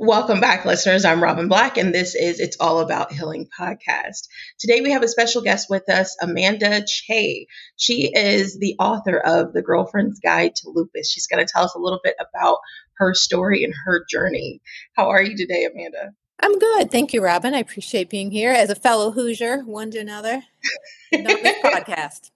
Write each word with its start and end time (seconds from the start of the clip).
Welcome 0.00 0.38
back, 0.38 0.64
listeners. 0.64 1.04
I'm 1.04 1.20
Robin 1.20 1.48
Black, 1.48 1.76
and 1.76 1.92
this 1.92 2.14
is 2.14 2.38
It's 2.38 2.56
All 2.60 2.78
About 2.78 3.10
Healing 3.10 3.48
podcast. 3.58 4.28
Today, 4.60 4.80
we 4.80 4.92
have 4.92 5.02
a 5.02 5.08
special 5.08 5.42
guest 5.42 5.66
with 5.68 5.90
us, 5.90 6.16
Amanda 6.22 6.84
Chay. 6.86 7.48
She 7.74 8.12
is 8.14 8.56
the 8.56 8.76
author 8.78 9.18
of 9.18 9.52
The 9.52 9.60
Girlfriend's 9.60 10.20
Guide 10.20 10.54
to 10.54 10.70
Lupus. 10.70 11.10
She's 11.10 11.26
going 11.26 11.44
to 11.44 11.52
tell 11.52 11.64
us 11.64 11.74
a 11.74 11.80
little 11.80 11.98
bit 12.04 12.14
about 12.20 12.58
her 12.98 13.12
story 13.12 13.64
and 13.64 13.74
her 13.86 14.04
journey. 14.08 14.62
How 14.94 15.08
are 15.08 15.20
you 15.20 15.36
today, 15.36 15.64
Amanda? 15.64 16.12
I'm 16.40 16.56
good. 16.60 16.92
Thank 16.92 17.12
you, 17.12 17.20
Robin. 17.20 17.52
I 17.52 17.58
appreciate 17.58 18.08
being 18.08 18.30
here 18.30 18.52
as 18.52 18.70
a 18.70 18.76
fellow 18.76 19.10
Hoosier, 19.10 19.62
one 19.62 19.90
to 19.90 19.98
another. 19.98 20.44
podcast. 21.12 22.30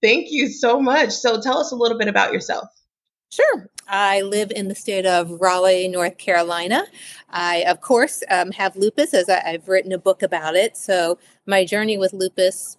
Thank 0.00 0.28
you 0.30 0.46
so 0.46 0.78
much. 0.78 1.10
So, 1.10 1.40
tell 1.40 1.58
us 1.58 1.72
a 1.72 1.76
little 1.76 1.98
bit 1.98 2.06
about 2.06 2.32
yourself. 2.32 2.68
Sure. 3.30 3.68
I 3.86 4.22
live 4.22 4.50
in 4.50 4.68
the 4.68 4.74
state 4.74 5.06
of 5.06 5.40
Raleigh, 5.40 5.88
North 5.88 6.18
Carolina. 6.18 6.84
I, 7.28 7.62
of 7.62 7.80
course, 7.80 8.22
um, 8.30 8.52
have 8.52 8.76
lupus 8.76 9.12
as 9.12 9.28
I, 9.28 9.42
I've 9.44 9.68
written 9.68 9.92
a 9.92 9.98
book 9.98 10.22
about 10.22 10.56
it. 10.56 10.76
So 10.76 11.18
my 11.46 11.64
journey 11.64 11.98
with 11.98 12.12
lupus 12.12 12.78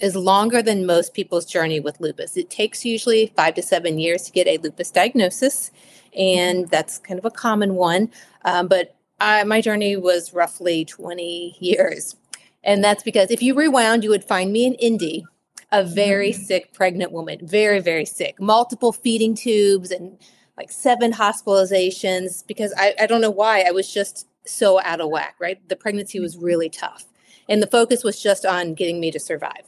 is 0.00 0.14
longer 0.14 0.62
than 0.62 0.86
most 0.86 1.14
people's 1.14 1.44
journey 1.44 1.80
with 1.80 2.00
lupus. 2.00 2.36
It 2.36 2.50
takes 2.50 2.84
usually 2.84 3.32
five 3.36 3.54
to 3.54 3.62
seven 3.62 3.98
years 3.98 4.22
to 4.22 4.32
get 4.32 4.46
a 4.46 4.58
lupus 4.58 4.92
diagnosis, 4.92 5.72
and 6.16 6.68
that's 6.68 6.98
kind 6.98 7.18
of 7.18 7.24
a 7.24 7.30
common 7.30 7.74
one. 7.74 8.10
Um, 8.44 8.68
but 8.68 8.94
I, 9.20 9.42
my 9.44 9.60
journey 9.60 9.96
was 9.96 10.32
roughly 10.32 10.84
20 10.84 11.56
years. 11.58 12.14
And 12.62 12.84
that's 12.84 13.02
because 13.02 13.30
if 13.30 13.42
you 13.42 13.54
rewound, 13.54 14.04
you 14.04 14.10
would 14.10 14.24
find 14.24 14.52
me 14.52 14.66
in 14.66 14.74
Indy 14.74 15.26
a 15.70 15.84
very 15.84 16.30
mm-hmm. 16.30 16.42
sick 16.42 16.72
pregnant 16.72 17.12
woman, 17.12 17.38
very, 17.42 17.80
very 17.80 18.04
sick, 18.04 18.40
multiple 18.40 18.92
feeding 18.92 19.34
tubes 19.34 19.90
and 19.90 20.18
like 20.56 20.70
seven 20.70 21.12
hospitalizations 21.12 22.46
because 22.46 22.72
I, 22.76 22.94
I 23.00 23.06
don't 23.06 23.20
know 23.20 23.30
why. 23.30 23.62
I 23.66 23.70
was 23.70 23.92
just 23.92 24.26
so 24.44 24.80
out 24.82 25.00
of 25.00 25.10
whack, 25.10 25.36
right? 25.38 25.66
The 25.68 25.76
pregnancy 25.76 26.20
was 26.20 26.36
mm-hmm. 26.36 26.46
really 26.46 26.68
tough. 26.68 27.04
And 27.48 27.62
the 27.62 27.66
focus 27.66 28.04
was 28.04 28.20
just 28.20 28.44
on 28.44 28.74
getting 28.74 29.00
me 29.00 29.10
to 29.10 29.20
survive. 29.20 29.62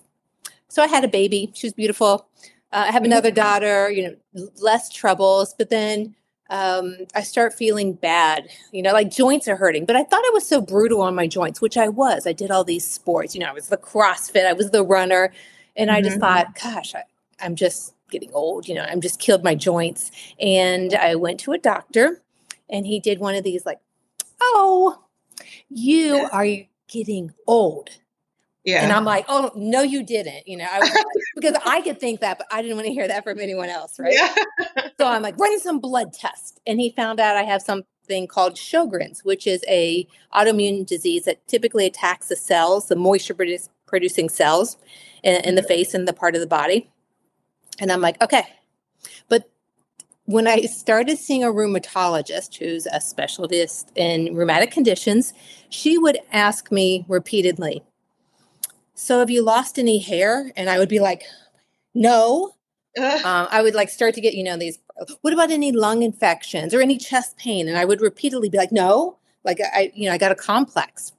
So 0.68 0.82
I 0.82 0.86
had 0.86 1.04
a 1.04 1.08
baby. 1.08 1.50
She 1.54 1.66
was 1.66 1.72
beautiful. 1.72 2.28
Uh, 2.72 2.84
I 2.88 2.92
have 2.92 3.04
another 3.04 3.30
mm-hmm. 3.30 3.36
daughter, 3.36 3.90
you 3.90 4.16
know, 4.34 4.48
less 4.60 4.90
troubles. 4.90 5.54
But 5.56 5.70
then 5.70 6.14
um, 6.50 6.96
I 7.14 7.22
start 7.22 7.54
feeling 7.54 7.94
bad, 7.94 8.48
you 8.72 8.82
know, 8.82 8.92
like 8.92 9.10
joints 9.10 9.48
are 9.48 9.56
hurting. 9.56 9.86
But 9.86 9.96
I 9.96 10.02
thought 10.02 10.24
I 10.24 10.30
was 10.34 10.46
so 10.46 10.60
brutal 10.60 11.00
on 11.00 11.14
my 11.14 11.26
joints, 11.26 11.60
which 11.60 11.76
I 11.76 11.88
was. 11.88 12.26
I 12.26 12.32
did 12.32 12.50
all 12.50 12.64
these 12.64 12.86
sports, 12.86 13.34
you 13.34 13.40
know, 13.40 13.48
I 13.48 13.52
was 13.52 13.68
the 13.68 13.76
CrossFit, 13.76 14.46
I 14.46 14.52
was 14.52 14.70
the 14.70 14.84
runner. 14.84 15.32
And 15.76 15.88
mm-hmm. 15.88 15.96
I 15.96 16.02
just 16.02 16.18
mm-hmm. 16.18 16.20
thought, 16.20 16.54
gosh, 16.62 16.94
I, 16.94 17.04
I'm 17.40 17.56
just 17.56 17.94
getting 18.10 18.32
old, 18.32 18.68
you 18.68 18.74
know, 18.74 18.82
I'm 18.82 19.00
just 19.00 19.20
killed 19.20 19.44
my 19.44 19.54
joints. 19.54 20.10
And 20.40 20.94
I 20.94 21.14
went 21.14 21.40
to 21.40 21.52
a 21.52 21.58
doctor 21.58 22.20
and 22.68 22.86
he 22.86 23.00
did 23.00 23.18
one 23.18 23.34
of 23.34 23.44
these 23.44 23.64
like, 23.64 23.78
oh, 24.40 25.02
you 25.68 26.28
are 26.32 26.46
getting 26.88 27.32
old. 27.46 27.90
Yeah. 28.64 28.82
And 28.82 28.92
I'm 28.92 29.04
like, 29.04 29.24
oh, 29.28 29.50
no, 29.54 29.80
you 29.80 30.02
didn't. 30.02 30.46
You 30.46 30.58
know, 30.58 30.66
I 30.70 31.04
because 31.34 31.54
I 31.64 31.80
could 31.80 31.98
think 31.98 32.20
that, 32.20 32.38
but 32.38 32.46
I 32.50 32.60
didn't 32.60 32.76
want 32.76 32.86
to 32.86 32.92
hear 32.92 33.08
that 33.08 33.24
from 33.24 33.40
anyone 33.40 33.70
else. 33.70 33.98
Right. 33.98 34.12
Yeah. 34.12 34.34
so 34.98 35.06
I'm 35.06 35.22
like, 35.22 35.38
running 35.38 35.60
some 35.60 35.80
blood 35.80 36.12
test. 36.12 36.60
And 36.66 36.78
he 36.78 36.90
found 36.90 37.20
out 37.20 37.36
I 37.36 37.42
have 37.42 37.62
something 37.62 38.26
called 38.26 38.56
Sjogren's, 38.56 39.24
which 39.24 39.46
is 39.46 39.64
a 39.66 40.06
autoimmune 40.34 40.84
disease 40.84 41.24
that 41.24 41.46
typically 41.48 41.86
attacks 41.86 42.28
the 42.28 42.36
cells, 42.36 42.88
the 42.88 42.96
moisture 42.96 43.36
producing 43.86 44.28
cells 44.28 44.76
in, 45.22 45.36
in 45.44 45.54
the 45.54 45.62
face 45.62 45.94
and 45.94 46.06
the 46.06 46.12
part 46.12 46.34
of 46.34 46.40
the 46.40 46.46
body. 46.46 46.90
And 47.78 47.90
I'm 47.90 48.00
like, 48.00 48.20
okay. 48.22 48.44
But 49.28 49.48
when 50.24 50.46
I 50.46 50.62
started 50.62 51.18
seeing 51.18 51.42
a 51.42 51.48
rheumatologist 51.48 52.56
who's 52.56 52.86
a 52.86 53.00
specialist 53.00 53.90
in 53.96 54.34
rheumatic 54.34 54.70
conditions, 54.70 55.32
she 55.70 55.98
would 55.98 56.18
ask 56.32 56.70
me 56.70 57.04
repeatedly, 57.08 57.82
So 58.94 59.18
have 59.20 59.30
you 59.30 59.42
lost 59.42 59.78
any 59.78 59.98
hair? 59.98 60.52
And 60.56 60.68
I 60.70 60.78
would 60.78 60.88
be 60.88 61.00
like, 61.00 61.24
No. 61.94 62.52
um, 62.98 63.48
I 63.50 63.62
would 63.62 63.74
like 63.74 63.88
start 63.88 64.14
to 64.14 64.20
get, 64.20 64.34
you 64.34 64.44
know, 64.44 64.56
these, 64.56 64.78
what 65.22 65.32
about 65.32 65.50
any 65.50 65.72
lung 65.72 66.02
infections 66.02 66.74
or 66.74 66.80
any 66.80 66.98
chest 66.98 67.36
pain? 67.36 67.68
And 67.68 67.78
I 67.78 67.84
would 67.84 68.00
repeatedly 68.00 68.50
be 68.50 68.58
like, 68.58 68.72
No. 68.72 69.16
Like 69.42 69.58
I, 69.60 69.90
you 69.94 70.06
know, 70.06 70.14
I 70.14 70.18
got 70.18 70.32
a 70.32 70.36
complex. 70.36 71.12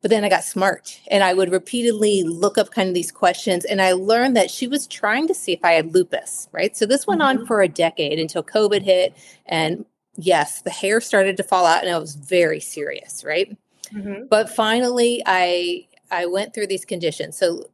But 0.00 0.10
then 0.10 0.24
I 0.24 0.28
got 0.28 0.44
smart 0.44 1.00
and 1.10 1.24
I 1.24 1.34
would 1.34 1.50
repeatedly 1.50 2.22
look 2.22 2.56
up 2.56 2.70
kind 2.70 2.88
of 2.88 2.94
these 2.94 3.10
questions. 3.10 3.64
And 3.64 3.82
I 3.82 3.92
learned 3.92 4.36
that 4.36 4.50
she 4.50 4.68
was 4.68 4.86
trying 4.86 5.26
to 5.26 5.34
see 5.34 5.52
if 5.52 5.64
I 5.64 5.72
had 5.72 5.92
lupus, 5.92 6.48
right? 6.52 6.76
So 6.76 6.86
this 6.86 7.06
went 7.06 7.20
mm-hmm. 7.20 7.40
on 7.40 7.46
for 7.46 7.62
a 7.62 7.68
decade 7.68 8.18
until 8.18 8.44
COVID 8.44 8.82
hit. 8.82 9.16
And 9.46 9.84
yes, 10.16 10.62
the 10.62 10.70
hair 10.70 11.00
started 11.00 11.36
to 11.38 11.42
fall 11.42 11.66
out 11.66 11.82
and 11.82 11.92
it 11.92 11.98
was 11.98 12.14
very 12.14 12.60
serious, 12.60 13.24
right? 13.24 13.56
Mm-hmm. 13.92 14.26
But 14.28 14.50
finally, 14.50 15.22
I 15.26 15.86
I 16.10 16.26
went 16.26 16.54
through 16.54 16.68
these 16.68 16.84
conditions. 16.84 17.36
So 17.36 17.64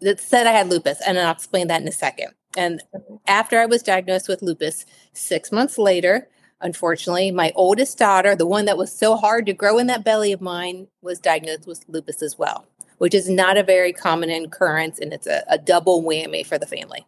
that 0.00 0.20
said 0.20 0.46
I 0.46 0.52
had 0.52 0.68
lupus, 0.68 1.00
and 1.06 1.18
I'll 1.18 1.32
explain 1.32 1.68
that 1.68 1.80
in 1.80 1.88
a 1.88 1.92
second. 1.92 2.28
And 2.56 2.82
after 3.26 3.58
I 3.58 3.66
was 3.66 3.82
diagnosed 3.82 4.28
with 4.28 4.42
lupus, 4.42 4.86
six 5.12 5.52
months 5.52 5.78
later, 5.78 6.28
Unfortunately, 6.66 7.30
my 7.30 7.52
oldest 7.54 7.96
daughter, 7.96 8.34
the 8.34 8.44
one 8.44 8.64
that 8.64 8.76
was 8.76 8.92
so 8.92 9.16
hard 9.16 9.46
to 9.46 9.52
grow 9.52 9.78
in 9.78 9.86
that 9.86 10.02
belly 10.02 10.32
of 10.32 10.40
mine, 10.40 10.88
was 11.00 11.20
diagnosed 11.20 11.64
with 11.64 11.84
lupus 11.86 12.22
as 12.22 12.36
well, 12.36 12.66
which 12.98 13.14
is 13.14 13.30
not 13.30 13.56
a 13.56 13.62
very 13.62 13.92
common 13.92 14.30
occurrence 14.30 14.98
and 14.98 15.12
it's 15.12 15.28
a, 15.28 15.44
a 15.46 15.58
double 15.58 16.02
whammy 16.02 16.44
for 16.44 16.58
the 16.58 16.66
family. 16.66 17.06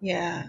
Yeah, 0.00 0.44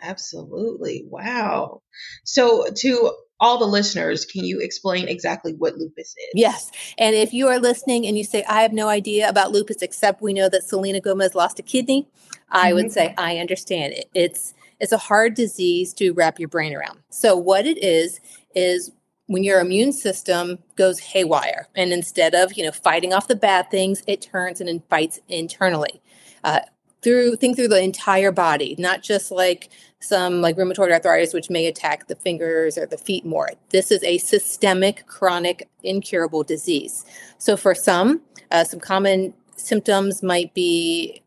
absolutely. 0.00 1.04
Wow. 1.10 1.82
So, 2.24 2.68
to 2.74 3.12
all 3.38 3.58
the 3.58 3.66
listeners, 3.66 4.24
can 4.24 4.46
you 4.46 4.60
explain 4.60 5.06
exactly 5.06 5.52
what 5.52 5.76
lupus 5.76 6.14
is? 6.16 6.30
Yes. 6.32 6.70
And 6.96 7.14
if 7.14 7.34
you 7.34 7.48
are 7.48 7.58
listening 7.58 8.06
and 8.06 8.16
you 8.16 8.24
say, 8.24 8.44
I 8.44 8.62
have 8.62 8.72
no 8.72 8.88
idea 8.88 9.28
about 9.28 9.52
lupus, 9.52 9.82
except 9.82 10.22
we 10.22 10.32
know 10.32 10.48
that 10.48 10.64
Selena 10.64 11.00
Gomez 11.00 11.34
lost 11.34 11.58
a 11.58 11.62
kidney, 11.62 12.08
I 12.48 12.68
mm-hmm. 12.68 12.76
would 12.76 12.92
say, 12.92 13.14
I 13.18 13.36
understand. 13.36 13.94
It's 14.14 14.54
it's 14.80 14.92
a 14.92 14.98
hard 14.98 15.34
disease 15.34 15.92
to 15.94 16.12
wrap 16.12 16.38
your 16.38 16.48
brain 16.48 16.74
around. 16.74 17.00
So, 17.10 17.36
what 17.36 17.66
it 17.66 17.82
is, 17.82 18.20
is 18.54 18.90
when 19.30 19.44
your 19.44 19.60
immune 19.60 19.92
system 19.92 20.58
goes 20.74 20.98
haywire 20.98 21.68
and 21.76 21.92
instead 21.92 22.34
of 22.34 22.52
you 22.54 22.64
know 22.64 22.72
fighting 22.72 23.12
off 23.12 23.28
the 23.28 23.36
bad 23.36 23.70
things 23.70 24.02
it 24.08 24.20
turns 24.20 24.60
and 24.60 24.82
fights 24.90 25.20
internally 25.28 26.02
uh, 26.42 26.58
through 27.00 27.36
think 27.36 27.54
through 27.54 27.68
the 27.68 27.80
entire 27.80 28.32
body 28.32 28.74
not 28.76 29.02
just 29.02 29.30
like 29.30 29.68
some 30.00 30.42
like 30.42 30.56
rheumatoid 30.56 30.90
arthritis 30.90 31.32
which 31.32 31.48
may 31.48 31.66
attack 31.66 32.08
the 32.08 32.16
fingers 32.16 32.76
or 32.76 32.86
the 32.86 32.98
feet 32.98 33.24
more 33.24 33.50
this 33.68 33.92
is 33.92 34.02
a 34.02 34.18
systemic 34.18 35.06
chronic 35.06 35.68
incurable 35.84 36.42
disease 36.42 37.04
so 37.38 37.56
for 37.56 37.72
some 37.72 38.20
uh, 38.50 38.64
some 38.64 38.80
common 38.80 39.32
symptoms 39.54 40.24
might 40.24 40.52
be 40.54 41.22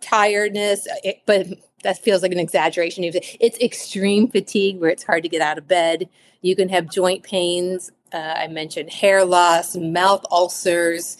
tiredness 0.00 0.86
but 1.26 1.48
that 1.82 1.98
feels 1.98 2.22
like 2.22 2.32
an 2.32 2.38
exaggeration. 2.38 3.04
It's 3.04 3.58
extreme 3.58 4.28
fatigue 4.28 4.80
where 4.80 4.90
it's 4.90 5.02
hard 5.02 5.22
to 5.22 5.28
get 5.28 5.42
out 5.42 5.58
of 5.58 5.68
bed. 5.68 6.08
You 6.40 6.56
can 6.56 6.68
have 6.68 6.90
joint 6.90 7.22
pains. 7.22 7.90
Uh, 8.12 8.34
I 8.36 8.48
mentioned 8.48 8.90
hair 8.90 9.24
loss, 9.24 9.76
mouth 9.76 10.24
ulcers, 10.30 11.16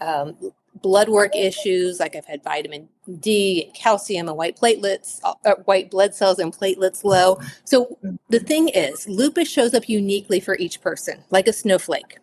um, 0.00 0.36
blood 0.82 1.08
work 1.08 1.34
issues. 1.34 1.98
Like 1.98 2.14
I've 2.14 2.26
had 2.26 2.42
vitamin 2.42 2.88
D, 3.20 3.70
calcium, 3.74 4.28
and 4.28 4.36
white 4.36 4.56
platelets, 4.56 5.20
uh, 5.24 5.54
white 5.64 5.90
blood 5.90 6.14
cells, 6.14 6.38
and 6.38 6.52
platelets 6.52 7.04
low. 7.04 7.40
So 7.64 7.98
the 8.28 8.40
thing 8.40 8.68
is, 8.68 9.08
lupus 9.08 9.48
shows 9.48 9.74
up 9.74 9.88
uniquely 9.88 10.40
for 10.40 10.56
each 10.56 10.80
person, 10.80 11.22
like 11.30 11.48
a 11.48 11.52
snowflake. 11.52 12.18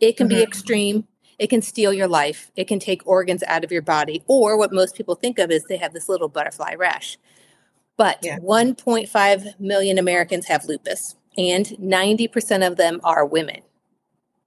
It 0.00 0.16
can 0.16 0.28
mm-hmm. 0.28 0.36
be 0.36 0.42
extreme. 0.42 1.06
It 1.38 1.48
can 1.48 1.62
steal 1.62 1.92
your 1.92 2.08
life. 2.08 2.50
It 2.56 2.66
can 2.66 2.78
take 2.78 3.06
organs 3.06 3.42
out 3.46 3.64
of 3.64 3.72
your 3.72 3.82
body. 3.82 4.22
Or 4.26 4.56
what 4.56 4.72
most 4.72 4.96
people 4.96 5.14
think 5.14 5.38
of 5.38 5.50
is 5.50 5.64
they 5.64 5.76
have 5.76 5.92
this 5.92 6.08
little 6.08 6.28
butterfly 6.28 6.74
rash. 6.74 7.18
But 7.96 8.18
yeah. 8.22 8.38
1.5 8.38 9.60
million 9.60 9.98
Americans 9.98 10.46
have 10.46 10.66
lupus, 10.66 11.16
and 11.36 11.66
90% 11.66 12.66
of 12.66 12.76
them 12.76 13.00
are 13.04 13.24
women, 13.24 13.62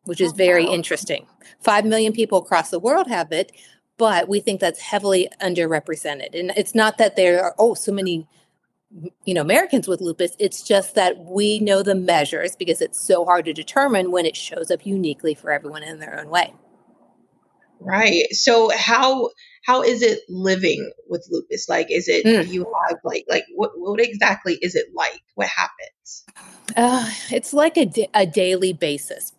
which 0.03 0.21
is 0.21 0.33
oh, 0.33 0.35
very 0.35 0.65
wow. 0.65 0.73
interesting. 0.73 1.25
5 1.61 1.85
million 1.85 2.13
people 2.13 2.39
across 2.39 2.69
the 2.69 2.79
world 2.79 3.07
have 3.07 3.31
it, 3.31 3.51
but 3.97 4.29
we 4.29 4.39
think 4.39 4.59
that's 4.59 4.79
heavily 4.79 5.29
underrepresented. 5.41 6.39
And 6.39 6.51
it's 6.55 6.75
not 6.75 6.97
that 6.99 7.15
there 7.15 7.43
are, 7.43 7.55
oh, 7.57 7.73
so 7.73 7.91
many 7.91 8.27
you 9.23 9.35
know 9.35 9.41
Americans 9.41 9.87
with 9.87 10.01
lupus 10.01 10.35
it's 10.39 10.63
just 10.63 10.95
that 10.95 11.15
we 11.25 11.59
know 11.59 11.83
the 11.83 11.93
measures 11.93 12.55
because 12.55 12.81
it's 12.81 12.99
so 12.99 13.23
hard 13.23 13.45
to 13.45 13.53
determine 13.53 14.09
when 14.09 14.25
it 14.25 14.35
shows 14.35 14.71
up 14.71 14.83
uniquely 14.83 15.35
for 15.35 15.51
everyone 15.51 15.83
in 15.83 15.99
their 15.99 16.19
own 16.19 16.27
way. 16.27 16.51
Right. 17.79 18.25
So 18.31 18.69
how 18.75 19.29
how 19.65 19.83
is 19.83 20.01
it 20.01 20.21
living 20.29 20.91
with 21.07 21.27
lupus? 21.29 21.69
Like, 21.69 21.91
is 21.91 22.07
it 22.07 22.25
mm. 22.25 22.47
you 22.47 22.65
have 22.87 22.99
like 23.03 23.25
like 23.29 23.45
what 23.55 23.71
what 23.75 23.99
exactly 23.99 24.57
is 24.61 24.75
it 24.75 24.87
like? 24.93 25.21
What 25.35 25.47
happens? 25.47 26.25
Uh, 26.75 27.09
it's 27.31 27.53
like 27.53 27.77
a 27.77 27.89
a 28.13 28.25
daily 28.25 28.73
basis, 28.73 29.33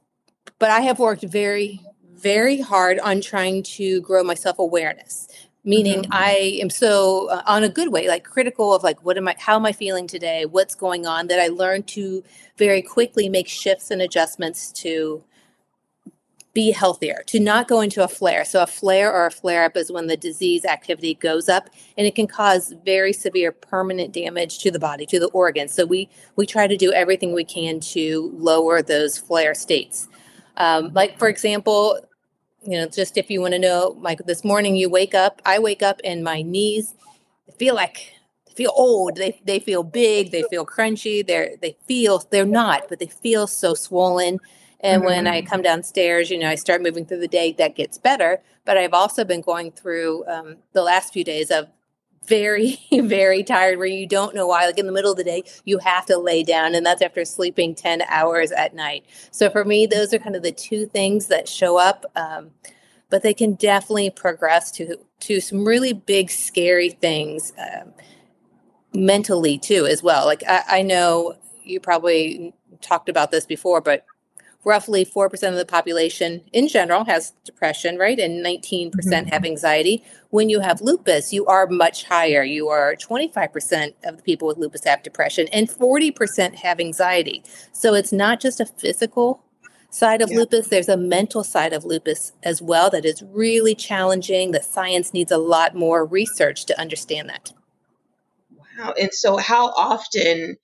but 0.58 0.70
I 0.70 0.80
have 0.80 0.98
worked 0.98 1.22
very 1.22 1.80
very 2.20 2.60
hard 2.60 2.98
on 3.00 3.20
trying 3.20 3.62
to 3.62 4.00
grow 4.02 4.22
my 4.22 4.34
self 4.34 4.58
awareness. 4.58 5.26
meaning 5.62 6.00
mm-hmm. 6.02 6.12
i 6.12 6.58
am 6.62 6.70
so 6.70 7.28
uh, 7.28 7.42
on 7.46 7.62
a 7.62 7.68
good 7.68 7.92
way 7.92 8.08
like 8.08 8.24
critical 8.24 8.72
of 8.74 8.82
like 8.82 9.04
what 9.04 9.18
am 9.18 9.28
i 9.28 9.34
how 9.38 9.56
am 9.56 9.66
i 9.66 9.72
feeling 9.72 10.06
today 10.06 10.46
what's 10.46 10.74
going 10.74 11.06
on 11.06 11.26
that 11.26 11.38
i 11.38 11.48
learned 11.48 11.86
to 11.86 12.24
very 12.56 12.80
quickly 12.80 13.28
make 13.28 13.46
shifts 13.46 13.90
and 13.90 14.00
adjustments 14.00 14.72
to 14.72 15.22
be 16.52 16.72
healthier, 16.72 17.22
to 17.26 17.38
not 17.38 17.68
go 17.68 17.80
into 17.80 18.02
a 18.02 18.08
flare. 18.08 18.44
So, 18.44 18.62
a 18.62 18.66
flare 18.66 19.12
or 19.12 19.26
a 19.26 19.30
flare 19.30 19.64
up 19.64 19.76
is 19.76 19.92
when 19.92 20.08
the 20.08 20.16
disease 20.16 20.64
activity 20.64 21.14
goes 21.14 21.48
up 21.48 21.70
and 21.96 22.06
it 22.06 22.14
can 22.14 22.26
cause 22.26 22.74
very 22.84 23.12
severe 23.12 23.52
permanent 23.52 24.12
damage 24.12 24.58
to 24.60 24.70
the 24.70 24.78
body, 24.78 25.06
to 25.06 25.20
the 25.20 25.28
organs. 25.28 25.72
So, 25.72 25.86
we, 25.86 26.08
we 26.36 26.46
try 26.46 26.66
to 26.66 26.76
do 26.76 26.92
everything 26.92 27.32
we 27.32 27.44
can 27.44 27.80
to 27.80 28.32
lower 28.34 28.82
those 28.82 29.16
flare 29.16 29.54
states. 29.54 30.08
Um, 30.56 30.90
like, 30.92 31.18
for 31.18 31.28
example, 31.28 32.00
you 32.62 32.78
know, 32.78 32.86
just 32.86 33.16
if 33.16 33.30
you 33.30 33.40
want 33.40 33.54
to 33.54 33.58
know, 33.58 33.96
like 34.00 34.18
this 34.26 34.44
morning 34.44 34.76
you 34.76 34.90
wake 34.90 35.14
up, 35.14 35.40
I 35.46 35.58
wake 35.58 35.82
up 35.82 36.00
and 36.04 36.22
my 36.22 36.42
knees 36.42 36.94
feel 37.58 37.74
like 37.74 38.12
feel 38.54 38.72
old. 38.74 39.16
They 39.16 39.40
they 39.44 39.58
feel 39.58 39.82
big. 39.82 40.32
They 40.32 40.42
feel 40.50 40.66
crunchy. 40.66 41.26
They're 41.26 41.56
they 41.62 41.76
feel 41.86 42.22
they're 42.30 42.44
not, 42.44 42.88
but 42.88 42.98
they 42.98 43.06
feel 43.06 43.46
so 43.46 43.74
swollen. 43.74 44.38
And 44.82 45.02
mm-hmm. 45.02 45.06
when 45.06 45.26
I 45.26 45.42
come 45.42 45.62
downstairs, 45.62 46.30
you 46.30 46.38
know, 46.38 46.48
I 46.48 46.54
start 46.54 46.82
moving 46.82 47.04
through 47.04 47.20
the 47.20 47.28
day, 47.28 47.52
that 47.52 47.76
gets 47.76 47.98
better. 47.98 48.42
But 48.64 48.78
I've 48.78 48.94
also 48.94 49.24
been 49.24 49.40
going 49.40 49.72
through 49.72 50.24
um, 50.26 50.56
the 50.72 50.82
last 50.82 51.12
few 51.12 51.24
days 51.24 51.50
of 51.50 51.68
very, 52.26 52.78
very 52.92 53.42
tired 53.42 53.78
where 53.78 53.86
you 53.86 54.06
don't 54.06 54.34
know 54.34 54.46
why. 54.46 54.66
Like 54.66 54.78
in 54.78 54.86
the 54.86 54.92
middle 54.92 55.10
of 55.10 55.16
the 55.16 55.24
day, 55.24 55.44
you 55.64 55.78
have 55.78 56.06
to 56.06 56.18
lay 56.18 56.42
down, 56.42 56.74
and 56.74 56.84
that's 56.84 57.02
after 57.02 57.24
sleeping 57.24 57.74
10 57.74 58.02
hours 58.08 58.52
at 58.52 58.74
night. 58.74 59.04
So 59.30 59.50
for 59.50 59.64
me, 59.64 59.86
those 59.86 60.14
are 60.14 60.18
kind 60.18 60.36
of 60.36 60.42
the 60.42 60.52
two 60.52 60.86
things 60.86 61.26
that 61.26 61.48
show 61.48 61.78
up. 61.78 62.06
Um, 62.16 62.52
but 63.10 63.22
they 63.22 63.34
can 63.34 63.54
definitely 63.54 64.08
progress 64.10 64.70
to 64.70 64.96
to 65.20 65.40
some 65.40 65.66
really 65.66 65.92
big, 65.92 66.30
scary 66.30 66.90
things 66.90 67.52
um, 67.58 67.92
mentally 68.94 69.58
too, 69.58 69.84
as 69.84 70.02
well. 70.02 70.24
Like 70.24 70.42
I, 70.48 70.62
I 70.68 70.82
know 70.82 71.34
you 71.62 71.80
probably 71.80 72.54
talked 72.80 73.08
about 73.08 73.30
this 73.30 73.44
before, 73.44 73.80
but 73.80 74.06
roughly 74.64 75.04
4% 75.04 75.32
of 75.48 75.54
the 75.54 75.64
population 75.64 76.42
in 76.52 76.68
general 76.68 77.04
has 77.04 77.32
depression, 77.44 77.96
right? 77.96 78.18
And 78.18 78.44
19% 78.44 78.90
mm 78.90 79.02
hmm 79.02 79.30
have 79.30 79.44
anxiety. 79.44 80.02
When 80.30 80.48
you 80.48 80.60
have 80.60 80.80
lupus, 80.80 81.32
you 81.32 81.46
are 81.46 81.66
much 81.66 82.04
higher. 82.04 82.42
You 82.42 82.68
are 82.68 82.96
25% 82.96 83.92
of 84.04 84.16
the 84.16 84.22
people 84.22 84.48
with 84.48 84.56
lupus 84.56 84.84
have 84.84 85.02
depression 85.02 85.46
and 85.52 85.68
40% 85.68 86.56
have 86.56 86.80
anxiety. 86.80 87.44
So 87.72 87.94
it's 87.94 88.12
not 88.12 88.40
just 88.40 88.60
a 88.60 88.66
physical 88.66 89.42
side 89.90 90.22
of 90.22 90.30
yeah. 90.30 90.38
lupus, 90.38 90.68
there's 90.68 90.88
a 90.88 90.96
mental 90.96 91.44
side 91.44 91.72
of 91.72 91.84
lupus 91.84 92.32
as 92.42 92.62
well 92.62 92.90
that 92.90 93.04
is 93.04 93.22
really 93.30 93.74
challenging. 93.74 94.52
That 94.52 94.64
science 94.64 95.12
needs 95.12 95.30
a 95.30 95.38
lot 95.38 95.74
more 95.74 96.04
research 96.04 96.64
to 96.66 96.80
understand 96.80 97.28
that. 97.28 97.52
Wow. 98.78 98.94
And 98.98 99.12
so, 99.12 99.36
how 99.36 99.66
often 99.68 100.56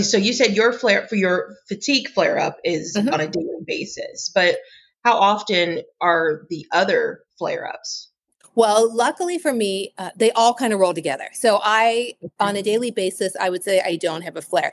so 0.00 0.16
you 0.16 0.32
said 0.32 0.56
your 0.56 0.72
flare 0.72 1.06
for 1.06 1.16
your 1.16 1.56
fatigue 1.68 2.08
flare 2.08 2.38
up 2.38 2.58
is 2.64 2.96
mm-hmm. 2.96 3.12
on 3.12 3.20
a 3.20 3.28
daily 3.28 3.62
basis, 3.66 4.30
but 4.34 4.56
how 5.04 5.18
often 5.18 5.82
are 6.00 6.46
the 6.48 6.66
other 6.72 7.20
flare 7.38 7.66
ups? 7.66 8.08
Well, 8.54 8.94
luckily 8.94 9.38
for 9.38 9.52
me, 9.52 9.94
uh, 9.98 10.10
they 10.14 10.30
all 10.32 10.54
kind 10.54 10.72
of 10.72 10.80
roll 10.80 10.94
together. 10.94 11.28
So 11.32 11.60
I, 11.62 12.14
on 12.38 12.56
a 12.56 12.62
daily 12.62 12.90
basis, 12.90 13.34
I 13.40 13.50
would 13.50 13.64
say 13.64 13.80
I 13.80 13.96
don't 13.96 14.22
have 14.22 14.36
a 14.36 14.42
flare. 14.42 14.72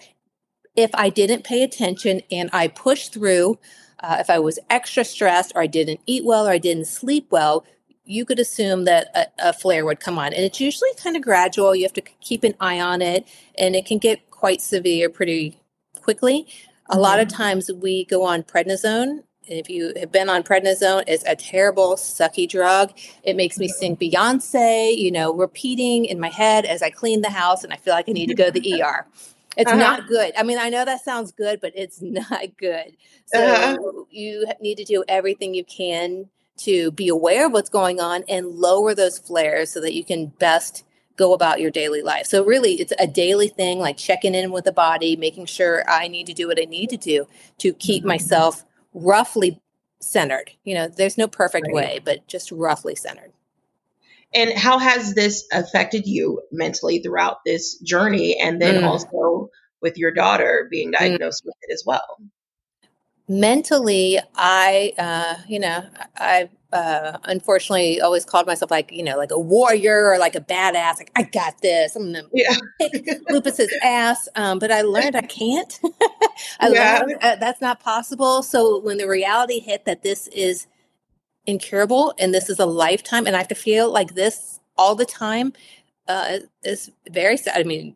If 0.76 0.92
I 0.94 1.10
didn't 1.10 1.44
pay 1.44 1.64
attention 1.64 2.22
and 2.30 2.50
I 2.52 2.68
pushed 2.68 3.14
through, 3.14 3.58
uh, 4.02 4.18
if 4.20 4.30
I 4.30 4.40
was 4.40 4.60
extra 4.70 5.04
stressed 5.04 5.54
or 5.56 5.62
I 5.62 5.68
didn't 5.68 6.02
eat 6.06 6.26
well 6.26 6.48
or 6.48 6.52
I 6.52 6.58
didn't 6.58 6.86
sleep 6.86 7.28
well, 7.32 7.66
you 8.10 8.26
could 8.26 8.40
assume 8.40 8.86
that 8.86 9.08
a, 9.14 9.50
a 9.50 9.54
flare 9.54 9.86
would 9.86 10.00
come 10.00 10.18
on. 10.18 10.34
And 10.34 10.44
it's 10.44 10.60
usually 10.60 10.90
kind 11.02 11.16
of 11.16 11.22
gradual. 11.22 11.76
You 11.76 11.84
have 11.84 11.94
to 11.94 12.02
keep 12.02 12.44
an 12.44 12.56
eye 12.60 12.80
on 12.80 13.04
it, 13.04 13.28
and 13.56 13.76
it 13.76 13.86
can 13.86 14.00
get 14.00 14.32
quite 14.32 14.62
severe 14.62 15.10
pretty 15.10 15.62
quickly. 16.02 16.48
A 16.88 16.94
mm-hmm. 16.94 17.02
lot 17.02 17.20
of 17.20 17.28
mm-hmm. 17.28 17.38
times 17.38 17.72
we 17.72 18.06
go 18.06 18.24
on 18.24 18.42
prednisone. 18.42 19.24
If 19.44 19.70
you 19.70 19.94
have 20.00 20.12
been 20.12 20.28
on 20.28 20.42
prednisone, 20.42 21.04
it's 21.08 21.24
a 21.26 21.36
terrible, 21.36 21.96
sucky 21.96 22.50
drug. 22.50 22.92
It 23.24 23.36
makes 23.36 23.60
me 23.60 23.68
sing 23.68 23.96
Beyonce, 23.96 24.98
you 24.98 25.12
know, 25.12 25.32
repeating 25.34 26.06
in 26.06 26.20
my 26.20 26.30
head 26.30 26.66
as 26.66 26.82
I 26.82 26.90
clean 26.90 27.22
the 27.22 27.30
house, 27.30 27.64
and 27.64 27.72
I 27.72 27.76
feel 27.76 27.94
like 27.94 28.10
I 28.10 28.12
need 28.12 28.28
to 28.28 28.36
go 28.36 28.50
to 28.50 28.60
the 28.60 28.82
ER. 28.82 29.06
It's 29.56 29.70
uh-huh. 29.70 29.78
not 29.80 30.08
good. 30.08 30.34
I 30.36 30.42
mean, 30.42 30.58
I 30.58 30.70
know 30.70 30.84
that 30.84 31.04
sounds 31.04 31.32
good, 31.32 31.62
but 31.62 31.74
it's 31.76 32.02
not 32.02 32.58
good. 32.58 32.98
So 33.28 33.40
uh-huh. 33.40 33.78
you 34.10 34.48
need 34.60 34.80
to 34.80 34.84
do 34.84 35.04
everything 35.08 35.54
you 35.54 35.64
can 35.64 36.30
to 36.60 36.92
be 36.92 37.08
aware 37.08 37.48
of 37.48 37.54
what's 37.54 37.70
going 37.70 38.00
on 38.00 38.24
and 38.28 38.48
lower 38.48 38.94
those 38.94 39.18
flares 39.18 39.72
so 39.72 39.82
that 39.82 39.94
you 39.94 40.04
can 40.04 40.28
best 40.28 40.84
go 41.16 41.34
about 41.34 41.60
your 41.60 41.70
daily 41.70 42.02
life. 42.02 42.26
So 42.26 42.44
really 42.44 42.76
it's 42.76 42.94
a 42.98 43.06
daily 43.06 43.50
thing 43.50 43.80
like 43.80 43.98
checking 43.98 44.34
in 44.34 44.52
with 44.52 44.64
the 44.64 44.72
body, 44.72 45.16
making 45.16 45.48
sure 45.48 45.84
I 45.88 46.08
need 46.08 46.28
to 46.28 46.34
do 46.34 46.48
what 46.48 46.60
I 46.60 46.66
need 46.66 46.90
to 46.92 46.98
do 46.98 47.28
to 47.60 47.74
keep 47.74 48.02
mm-hmm. 48.02 48.08
myself 48.08 48.64
roughly 48.94 49.62
centered. 50.02 50.52
You 50.64 50.76
know, 50.76 50.88
there's 50.88 51.18
no 51.18 51.28
perfect 51.28 51.68
right. 51.68 51.76
way, 51.76 52.00
but 52.04 52.28
just 52.28 52.52
roughly 52.52 52.96
centered. 52.96 53.34
And 54.34 54.52
how 54.58 54.78
has 54.78 55.14
this 55.14 55.48
affected 55.52 56.08
you 56.08 56.42
mentally 56.52 57.00
throughout 57.00 57.38
this 57.46 57.78
journey 57.80 58.40
and 58.40 58.62
then 58.62 58.84
mm. 58.84 58.88
also 58.88 59.50
with 59.82 59.98
your 59.98 60.12
daughter 60.12 60.68
being 60.70 60.92
mm. 60.92 61.00
diagnosed 61.00 61.44
mm. 61.44 61.48
with 61.48 61.56
it 61.64 61.74
as 61.74 61.84
well? 61.86 62.18
Mentally 63.30 64.20
i 64.36 64.92
uh 64.98 65.36
you 65.48 65.60
know 65.60 65.86
i 66.18 66.50
uh 66.74 67.16
unfortunately 67.26 68.02
always 68.02 68.26
called 68.26 68.48
myself 68.48 68.72
like 68.72 68.92
you 68.92 69.04
know 69.04 69.18
like 69.18 69.30
a 69.30 69.40
warrior 69.40 70.10
or 70.10 70.18
like 70.18 70.34
a 70.34 70.42
badass 70.42 70.98
like 70.98 71.12
i 71.16 71.22
got 71.22 71.62
this 71.62 71.96
i'm 71.96 72.12
gonna 72.12 72.24
yeah. 72.34 72.56
kick 72.82 73.22
lupus's 73.30 73.72
ass 73.84 74.28
um 74.36 74.58
but 74.58 74.72
i 74.72 74.82
learned 74.82 75.16
i 75.16 75.22
can't 75.22 75.80
i 76.60 76.70
yeah. 76.70 77.00
learned 77.00 77.18
uh, 77.22 77.36
that's 77.36 77.62
not 77.62 77.80
possible 77.80 78.42
so 78.42 78.80
when 78.80 78.98
the 78.98 79.08
reality 79.08 79.60
hit 79.60 79.86
that 79.86 80.02
this 80.02 80.28
is 80.30 80.66
incurable 81.46 82.16
and 82.18 82.34
this 82.34 82.50
is 82.50 82.58
a 82.58 82.66
lifetime 82.66 83.28
and 83.28 83.36
i 83.36 83.40
have 83.40 83.48
to 83.48 83.56
feel 83.56 83.92
like 83.92 84.16
this 84.16 84.60
all 84.76 84.96
the 84.96 85.06
time 85.06 85.54
uh 86.08 86.40
is 86.64 86.92
very 87.12 87.38
sad 87.38 87.60
i 87.60 87.64
mean 87.64 87.96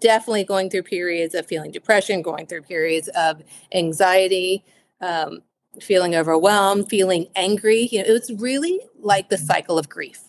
definitely 0.00 0.44
going 0.44 0.70
through 0.70 0.82
periods 0.82 1.34
of 1.34 1.46
feeling 1.46 1.70
depression, 1.70 2.22
going 2.22 2.46
through 2.46 2.62
periods 2.62 3.08
of 3.08 3.42
anxiety, 3.72 4.64
um, 5.00 5.42
feeling 5.80 6.14
overwhelmed, 6.14 6.88
feeling 6.88 7.26
angry. 7.36 7.88
You 7.92 8.00
know, 8.00 8.08
it 8.08 8.12
was 8.12 8.32
really 8.40 8.80
like 9.00 9.28
the 9.28 9.38
cycle 9.38 9.78
of 9.78 9.88
grief. 9.88 10.24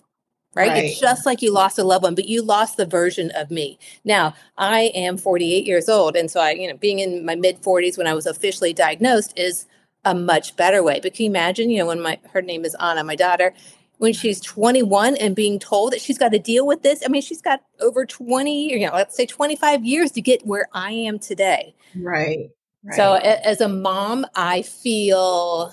Right? 0.54 0.68
right? 0.68 0.84
It's 0.84 1.00
just 1.00 1.26
like 1.26 1.42
you 1.42 1.54
lost 1.54 1.80
a 1.80 1.84
loved 1.84 2.04
one, 2.04 2.14
but 2.14 2.28
you 2.28 2.42
lost 2.42 2.76
the 2.76 2.86
version 2.86 3.32
of 3.36 3.52
me. 3.52 3.80
Now, 4.04 4.36
I 4.58 4.92
am 4.94 5.18
48 5.18 5.66
years 5.66 5.88
old. 5.88 6.18
And 6.18 6.30
so 6.30 6.42
I, 6.42 6.52
you 6.52 6.68
know, 6.68 6.76
being 6.76 7.00
in 7.00 7.24
my 7.24 7.36
mid 7.36 7.62
40s 7.62 7.98
when 7.98 8.06
I 8.06 8.14
was 8.14 8.26
officially 8.26 8.74
diagnosed 8.74 9.32
is 9.38 9.66
a 10.04 10.14
much 10.14 10.58
better 10.58 10.84
way. 10.84 11.00
But 11.02 11.14
can 11.14 11.24
you 11.24 11.30
imagine, 11.32 11.70
you 11.70 11.80
know, 11.80 11.86
when 11.86 12.02
my 12.02 12.20
her 12.34 12.42
name 12.42 12.66
is 12.66 12.76
Anna, 12.82 13.04
my 13.04 13.16
daughter, 13.16 13.54
when 14.02 14.14
she's 14.14 14.42
21 14.42 15.16
and 15.18 15.36
being 15.36 15.60
told 15.60 15.94
that 15.94 16.02
she's 16.02 16.18
got 16.18 16.30
to 16.30 16.40
deal 16.40 16.66
with 16.66 16.82
this. 16.82 17.04
I 17.06 17.08
mean, 17.08 17.22
she's 17.22 17.40
got 17.40 17.62
over 17.82 18.04
20, 18.04 18.74
you 18.74 18.88
know, 18.88 18.96
let's 18.96 19.16
say 19.16 19.28
25 19.28 19.86
years 19.86 20.10
to 20.14 20.22
get 20.22 20.44
where 20.44 20.68
I 20.74 20.92
am 20.92 21.20
today. 21.20 21.76
Right. 21.96 22.50
right. 22.84 22.96
So 22.96 23.14
as 23.14 23.62
a 23.62 23.70
mom, 23.70 24.26
I 24.34 24.64
feel 24.64 25.72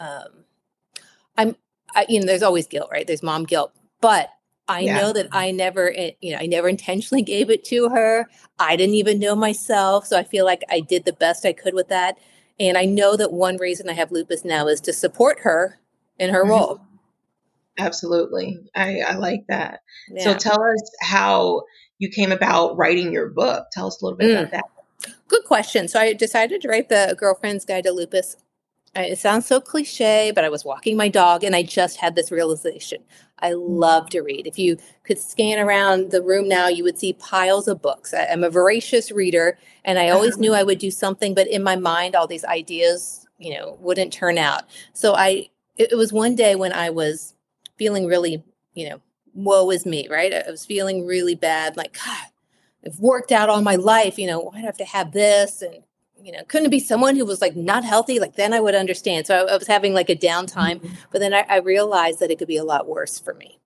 um 0.00 0.44
I'm 1.38 1.54
I, 1.94 2.06
you 2.08 2.18
know, 2.18 2.26
there's 2.26 2.42
always 2.42 2.66
guilt, 2.66 2.88
right? 2.90 3.06
There's 3.06 3.22
mom 3.22 3.44
guilt. 3.44 3.72
But 4.00 4.30
I 4.66 4.80
yeah. 4.80 5.00
know 5.00 5.12
that 5.12 5.28
I 5.30 5.52
never, 5.52 5.92
eh, 5.94 6.10
you 6.20 6.32
know, 6.32 6.38
I 6.40 6.46
never 6.46 6.68
intentionally 6.68 7.22
gave 7.22 7.50
it 7.50 7.62
to 7.66 7.88
her. 7.88 8.26
I 8.58 8.74
didn't 8.74 8.96
even 8.96 9.20
know 9.20 9.36
myself. 9.36 10.08
So 10.08 10.18
I 10.18 10.24
feel 10.24 10.44
like 10.44 10.62
I 10.68 10.80
did 10.80 11.04
the 11.04 11.12
best 11.12 11.46
I 11.46 11.52
could 11.52 11.74
with 11.74 11.86
that. 11.86 12.18
And 12.58 12.76
I 12.76 12.84
know 12.84 13.16
that 13.16 13.32
one 13.32 13.58
reason 13.58 13.88
I 13.88 13.92
have 13.92 14.10
lupus 14.10 14.44
now 14.44 14.66
is 14.66 14.80
to 14.80 14.92
support 14.92 15.38
her 15.42 15.78
in 16.18 16.30
her 16.30 16.42
mm-hmm. 16.42 16.50
role. 16.50 16.80
Absolutely. 17.78 18.58
I, 18.74 19.00
I 19.00 19.14
like 19.16 19.44
that. 19.48 19.80
Yeah. 20.08 20.24
So 20.24 20.34
tell 20.34 20.62
us 20.62 20.90
how 21.00 21.64
you 21.98 22.08
came 22.08 22.32
about 22.32 22.76
writing 22.76 23.12
your 23.12 23.30
book. 23.30 23.66
Tell 23.72 23.86
us 23.86 24.00
a 24.00 24.04
little 24.04 24.18
bit 24.18 24.30
mm. 24.30 24.40
about 24.40 24.52
that. 24.52 24.64
Good 25.28 25.44
question. 25.44 25.88
So 25.88 25.98
I 26.00 26.12
decided 26.12 26.60
to 26.62 26.68
write 26.68 26.88
the 26.88 27.16
Girlfriend's 27.18 27.64
Guide 27.64 27.84
to 27.84 27.92
Lupus. 27.92 28.36
It 28.96 29.18
sounds 29.18 29.46
so 29.46 29.60
cliche, 29.60 30.30
but 30.32 30.44
I 30.44 30.48
was 30.48 30.64
walking 30.64 30.96
my 30.96 31.08
dog 31.08 31.42
and 31.42 31.56
I 31.56 31.64
just 31.64 31.96
had 31.96 32.14
this 32.14 32.30
realization. 32.30 33.02
I 33.40 33.50
mm. 33.50 33.58
love 33.58 34.08
to 34.10 34.20
read. 34.20 34.46
If 34.46 34.58
you 34.58 34.76
could 35.02 35.18
scan 35.18 35.58
around 35.58 36.12
the 36.12 36.22
room 36.22 36.48
now, 36.48 36.68
you 36.68 36.84
would 36.84 36.98
see 36.98 37.12
piles 37.12 37.66
of 37.66 37.82
books. 37.82 38.14
I, 38.14 38.22
am 38.24 38.44
a 38.44 38.50
voracious 38.50 39.10
reader 39.10 39.58
and 39.84 39.98
I 39.98 40.10
always 40.10 40.38
knew. 40.38 40.54
I 40.54 40.62
would 40.62 40.78
do 40.78 40.92
something, 40.92 41.34
but 41.34 41.48
in 41.48 41.62
my 41.64 41.74
mind, 41.74 42.14
all 42.14 42.28
these 42.28 42.44
ideas, 42.44 43.26
you 43.38 43.54
know, 43.54 43.76
wouldn't 43.80 44.12
turn 44.12 44.38
out. 44.38 44.62
So 44.92 45.14
I, 45.14 45.48
it, 45.76 45.90
it 45.90 45.96
was 45.96 46.12
one 46.12 46.36
day 46.36 46.54
when 46.54 46.72
I 46.72 46.90
was 46.90 47.33
feeling 47.76 48.06
really, 48.06 48.44
you 48.74 48.88
know, 48.88 49.00
woe 49.34 49.70
is 49.70 49.84
me, 49.84 50.08
right? 50.08 50.32
I 50.32 50.50
was 50.50 50.64
feeling 50.64 51.06
really 51.06 51.34
bad, 51.34 51.76
like, 51.76 51.94
God, 51.94 52.26
I've 52.86 53.00
worked 53.00 53.32
out 53.32 53.48
all 53.48 53.62
my 53.62 53.76
life, 53.76 54.18
you 54.18 54.26
know, 54.26 54.40
why 54.40 54.52
do 54.52 54.58
I 54.58 54.66
have 54.66 54.76
to 54.76 54.84
have 54.84 55.12
this? 55.12 55.62
And, 55.62 55.82
you 56.22 56.32
know, 56.32 56.42
couldn't 56.44 56.66
it 56.66 56.70
be 56.70 56.80
someone 56.80 57.16
who 57.16 57.24
was 57.24 57.40
like 57.40 57.56
not 57.56 57.84
healthy? 57.84 58.18
Like 58.18 58.36
then 58.36 58.52
I 58.52 58.60
would 58.60 58.74
understand. 58.74 59.26
So 59.26 59.34
I, 59.34 59.52
I 59.52 59.56
was 59.56 59.66
having 59.66 59.92
like 59.92 60.08
a 60.08 60.16
downtime, 60.16 60.80
mm-hmm. 60.80 60.94
but 61.10 61.20
then 61.20 61.34
I, 61.34 61.44
I 61.48 61.56
realized 61.58 62.20
that 62.20 62.30
it 62.30 62.38
could 62.38 62.48
be 62.48 62.56
a 62.56 62.64
lot 62.64 62.88
worse 62.88 63.18
for 63.18 63.34
me. 63.34 63.58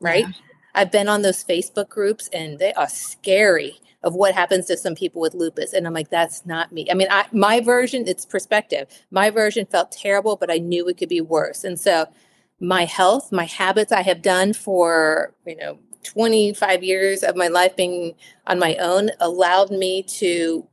right? 0.00 0.26
Yeah. 0.26 0.32
I've 0.74 0.92
been 0.92 1.08
on 1.08 1.22
those 1.22 1.44
Facebook 1.44 1.88
groups 1.88 2.28
and 2.32 2.58
they 2.58 2.72
are 2.74 2.88
scary 2.88 3.80
of 4.02 4.14
what 4.14 4.34
happens 4.34 4.66
to 4.66 4.76
some 4.76 4.94
people 4.94 5.20
with 5.20 5.34
lupus. 5.34 5.72
And 5.72 5.86
I'm 5.86 5.92
like, 5.92 6.10
that's 6.10 6.46
not 6.46 6.70
me. 6.72 6.88
I 6.90 6.94
mean, 6.94 7.08
I, 7.10 7.26
my 7.32 7.60
version, 7.60 8.06
it's 8.06 8.24
perspective. 8.24 8.86
My 9.10 9.30
version 9.30 9.66
felt 9.66 9.90
terrible, 9.90 10.36
but 10.36 10.50
I 10.50 10.58
knew 10.58 10.86
it 10.88 10.96
could 10.98 11.08
be 11.08 11.20
worse. 11.20 11.64
And 11.64 11.80
so 11.80 12.06
my 12.60 12.84
health, 12.84 13.30
my 13.32 13.44
habits 13.44 13.92
I 13.92 14.02
have 14.02 14.22
done 14.22 14.52
for, 14.52 15.32
you 15.46 15.56
know, 15.56 15.78
25 16.04 16.82
years 16.82 17.22
of 17.22 17.36
my 17.36 17.48
life 17.48 17.76
being 17.76 18.14
on 18.46 18.58
my 18.58 18.76
own 18.76 19.10
allowed 19.20 19.70
me 19.70 20.02
to 20.02 20.66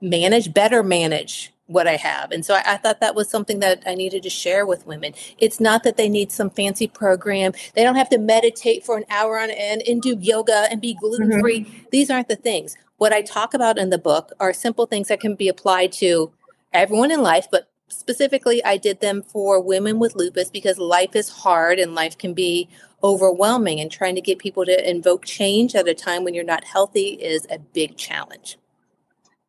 manage, 0.00 0.52
better 0.52 0.82
manage 0.82 1.52
what 1.66 1.86
I 1.86 1.96
have. 1.96 2.32
And 2.32 2.44
so 2.44 2.54
I, 2.54 2.62
I, 2.66 2.76
thought 2.78 3.00
that 3.00 3.14
was 3.14 3.30
something 3.30 3.60
that 3.60 3.82
I 3.86 3.94
needed 3.94 4.24
to 4.24 4.30
share 4.30 4.66
with 4.66 4.86
women. 4.86 5.14
It's 5.38 5.60
not 5.60 5.84
that 5.84 5.96
they 5.96 6.08
need 6.08 6.32
some 6.32 6.50
fancy 6.50 6.88
program. 6.88 7.52
They 7.74 7.84
don't 7.84 7.94
have 7.94 8.08
to 8.08 8.18
meditate 8.18 8.84
for 8.84 8.96
an 8.96 9.04
hour 9.08 9.38
on 9.38 9.50
end 9.50 9.84
and 9.86 10.02
do 10.02 10.16
yoga 10.18 10.66
and 10.68 10.80
be 10.80 10.94
gluten 10.94 11.40
free. 11.40 11.60
Mm-hmm. 11.60 11.84
These 11.92 12.10
aren't 12.10 12.26
the 12.26 12.34
things. 12.34 12.76
What 12.96 13.12
I 13.12 13.22
talk 13.22 13.54
about 13.54 13.78
in 13.78 13.90
the 13.90 13.98
book 13.98 14.32
are 14.40 14.52
simple 14.52 14.86
things 14.86 15.08
that 15.08 15.20
can 15.20 15.36
be 15.36 15.48
applied 15.48 15.92
to 15.92 16.32
everyone 16.72 17.12
in 17.12 17.22
life, 17.22 17.46
but 17.50 17.69
specifically 17.90 18.64
I 18.64 18.76
did 18.76 19.00
them 19.00 19.22
for 19.22 19.60
women 19.60 19.98
with 19.98 20.14
lupus 20.14 20.50
because 20.50 20.78
life 20.78 21.14
is 21.14 21.28
hard 21.28 21.78
and 21.78 21.94
life 21.94 22.16
can 22.16 22.34
be 22.34 22.68
overwhelming 23.02 23.80
and 23.80 23.90
trying 23.90 24.14
to 24.14 24.20
get 24.20 24.38
people 24.38 24.64
to 24.64 24.90
invoke 24.90 25.24
change 25.24 25.74
at 25.74 25.88
a 25.88 25.94
time 25.94 26.24
when 26.24 26.34
you're 26.34 26.44
not 26.44 26.64
healthy 26.64 27.10
is 27.10 27.46
a 27.50 27.58
big 27.58 27.96
challenge. 27.96 28.58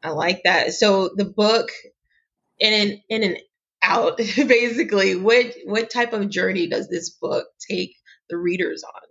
I 0.04 0.10
like 0.12 0.42
that. 0.44 0.74
So 0.74 1.10
the 1.16 1.26
book 1.26 1.70
in 2.60 2.74
and 2.74 3.00
in 3.10 3.24
and 3.24 3.38
out 3.84 4.18
basically 4.36 5.16
what 5.16 5.48
what 5.66 5.90
type 5.90 6.14
of 6.14 6.30
journey 6.30 6.68
does 6.68 6.88
this 6.88 7.10
book 7.10 7.48
take 7.68 7.96
the 8.30 8.38
readers 8.38 8.84
on 8.84 9.02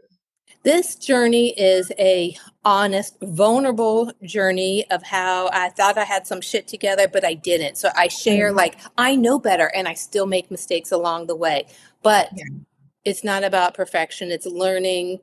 this 0.62 0.94
journey 0.94 1.58
is 1.58 1.90
a 1.98 2.36
honest 2.64 3.16
vulnerable 3.22 4.12
journey 4.22 4.84
of 4.90 5.02
how 5.02 5.48
i 5.52 5.70
thought 5.70 5.96
i 5.96 6.04
had 6.04 6.26
some 6.26 6.42
shit 6.42 6.68
together 6.68 7.08
but 7.08 7.24
i 7.24 7.34
didn't. 7.34 7.76
So 7.76 7.88
i 7.96 8.08
share 8.08 8.48
mm-hmm. 8.48 8.58
like 8.58 8.78
i 8.98 9.16
know 9.16 9.38
better 9.38 9.70
and 9.74 9.88
i 9.88 9.94
still 9.94 10.26
make 10.26 10.50
mistakes 10.50 10.92
along 10.92 11.26
the 11.26 11.36
way. 11.36 11.66
But 12.02 12.30
yeah. 12.34 12.44
it's 13.04 13.24
not 13.24 13.44
about 13.44 13.74
perfection. 13.74 14.30
It's 14.30 14.46
learning 14.46 15.20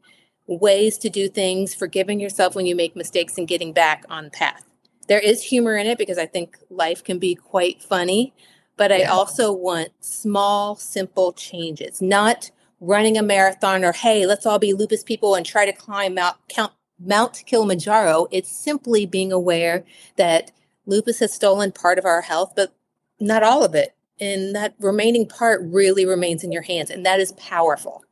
ways 0.47 0.97
to 0.99 1.09
do 1.09 1.27
things 1.27 1.75
forgiving 1.75 2.19
yourself 2.19 2.55
when 2.55 2.65
you 2.65 2.75
make 2.75 2.95
mistakes 2.95 3.37
and 3.37 3.47
getting 3.47 3.73
back 3.73 4.05
on 4.09 4.29
path. 4.29 4.63
There 5.07 5.19
is 5.19 5.43
humor 5.43 5.75
in 5.77 5.87
it 5.87 5.97
because 5.97 6.17
I 6.17 6.25
think 6.25 6.57
life 6.69 7.03
can 7.03 7.19
be 7.19 7.35
quite 7.35 7.81
funny, 7.81 8.33
but 8.75 8.91
I 8.91 9.03
also 9.03 9.51
want 9.51 9.89
small, 10.01 10.75
simple 10.75 11.33
changes, 11.33 12.01
not 12.01 12.51
running 12.79 13.17
a 13.17 13.23
marathon 13.23 13.83
or 13.83 13.91
hey, 13.91 14.25
let's 14.25 14.45
all 14.45 14.59
be 14.59 14.73
lupus 14.73 15.03
people 15.03 15.35
and 15.35 15.45
try 15.45 15.65
to 15.65 15.73
climb 15.73 16.15
Mount, 16.15 16.37
Count, 16.47 16.73
Mount 16.99 17.43
Kilimanjaro. 17.45 18.27
It's 18.31 18.49
simply 18.49 19.05
being 19.05 19.31
aware 19.31 19.83
that 20.15 20.51
lupus 20.85 21.19
has 21.19 21.33
stolen 21.33 21.71
part 21.71 21.97
of 21.97 22.05
our 22.05 22.21
health, 22.21 22.53
but 22.55 22.73
not 23.19 23.43
all 23.43 23.63
of 23.63 23.75
it. 23.75 23.95
And 24.19 24.55
that 24.55 24.73
remaining 24.79 25.27
part 25.27 25.61
really 25.63 26.05
remains 26.05 26.43
in 26.43 26.51
your 26.51 26.63
hands, 26.63 26.89
and 26.89 27.05
that 27.05 27.19
is 27.19 27.33
powerful. 27.33 28.03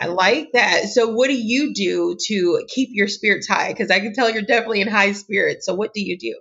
I 0.00 0.06
like 0.06 0.52
that. 0.52 0.84
So, 0.86 1.08
what 1.08 1.28
do 1.28 1.36
you 1.36 1.74
do 1.74 2.16
to 2.26 2.64
keep 2.68 2.88
your 2.92 3.06
spirits 3.06 3.46
high? 3.46 3.68
Because 3.68 3.90
I 3.90 4.00
can 4.00 4.14
tell 4.14 4.30
you're 4.30 4.42
definitely 4.42 4.80
in 4.80 4.88
high 4.88 5.12
spirits. 5.12 5.66
So, 5.66 5.74
what 5.74 5.92
do 5.92 6.00
you 6.00 6.18
do? 6.18 6.34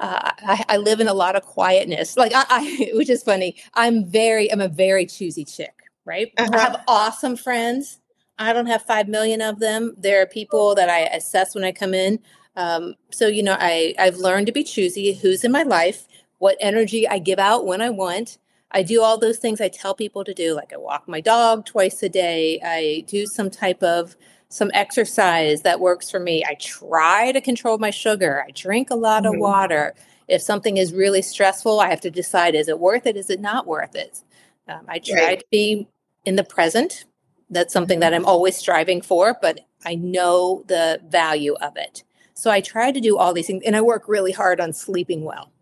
Uh, 0.00 0.30
I, 0.38 0.64
I, 0.68 0.76
live 0.78 0.98
in 0.98 1.06
a 1.06 1.14
lot 1.14 1.36
of 1.36 1.42
quietness, 1.42 2.16
like 2.16 2.32
I, 2.34 2.44
I, 2.48 2.90
which 2.94 3.10
is 3.10 3.22
funny. 3.22 3.56
I'm 3.74 4.04
very, 4.04 4.50
I'm 4.50 4.60
a 4.60 4.68
very 4.68 5.06
choosy 5.06 5.44
chick, 5.44 5.74
right? 6.04 6.32
Uh-huh. 6.38 6.50
I 6.52 6.58
have 6.58 6.84
awesome 6.88 7.36
friends. 7.36 8.00
I 8.38 8.52
don't 8.52 8.66
have 8.66 8.82
five 8.82 9.08
million 9.08 9.40
of 9.40 9.60
them. 9.60 9.94
There 9.96 10.20
are 10.22 10.26
people 10.26 10.74
that 10.74 10.88
I 10.88 11.00
assess 11.00 11.54
when 11.54 11.64
I 11.64 11.72
come 11.72 11.94
in. 11.94 12.18
Um, 12.56 12.94
so 13.10 13.26
you 13.28 13.42
know, 13.42 13.56
I 13.58 13.94
I've 13.98 14.16
learned 14.16 14.46
to 14.46 14.52
be 14.52 14.64
choosy. 14.64 15.14
Who's 15.14 15.44
in 15.44 15.52
my 15.52 15.62
life? 15.62 16.06
What 16.38 16.56
energy 16.60 17.08
I 17.08 17.18
give 17.18 17.38
out 17.38 17.66
when 17.66 17.80
I 17.80 17.90
want. 17.90 18.38
I 18.72 18.82
do 18.82 19.02
all 19.02 19.18
those 19.18 19.38
things 19.38 19.60
I 19.60 19.68
tell 19.68 19.94
people 19.94 20.24
to 20.24 20.34
do. 20.34 20.54
Like 20.54 20.72
I 20.72 20.78
walk 20.78 21.06
my 21.06 21.20
dog 21.20 21.66
twice 21.66 22.02
a 22.02 22.08
day. 22.08 22.58
I 22.64 23.04
do 23.06 23.26
some 23.26 23.50
type 23.50 23.82
of 23.82 24.16
some 24.48 24.70
exercise 24.74 25.62
that 25.62 25.80
works 25.80 26.10
for 26.10 26.20
me. 26.20 26.44
I 26.44 26.54
try 26.54 27.32
to 27.32 27.40
control 27.40 27.78
my 27.78 27.90
sugar. 27.90 28.44
I 28.46 28.50
drink 28.50 28.90
a 28.90 28.94
lot 28.94 29.22
mm-hmm. 29.22 29.34
of 29.34 29.40
water. 29.40 29.94
If 30.28 30.42
something 30.42 30.76
is 30.78 30.92
really 30.92 31.22
stressful, 31.22 31.80
I 31.80 31.88
have 31.88 32.00
to 32.02 32.10
decide 32.10 32.54
is 32.54 32.68
it 32.68 32.78
worth 32.78 33.06
it? 33.06 33.16
Is 33.16 33.30
it 33.30 33.40
not 33.40 33.66
worth 33.66 33.94
it? 33.94 34.22
Um, 34.72 34.84
I 34.88 34.98
try 34.98 35.22
right. 35.22 35.38
to 35.38 35.46
be 35.50 35.88
in 36.24 36.36
the 36.36 36.44
present. 36.44 37.04
That's 37.50 37.72
something 37.72 38.00
that 38.00 38.14
I'm 38.14 38.24
always 38.24 38.56
striving 38.56 39.02
for, 39.02 39.36
but 39.40 39.60
I 39.84 39.94
know 39.94 40.64
the 40.68 41.00
value 41.06 41.54
of 41.60 41.76
it. 41.76 42.04
So 42.34 42.50
I 42.50 42.60
try 42.60 42.92
to 42.92 43.00
do 43.00 43.18
all 43.18 43.32
these 43.32 43.46
things 43.46 43.62
and 43.66 43.76
I 43.76 43.82
work 43.82 44.08
really 44.08 44.32
hard 44.32 44.60
on 44.60 44.72
sleeping 44.72 45.24
well. 45.24 45.52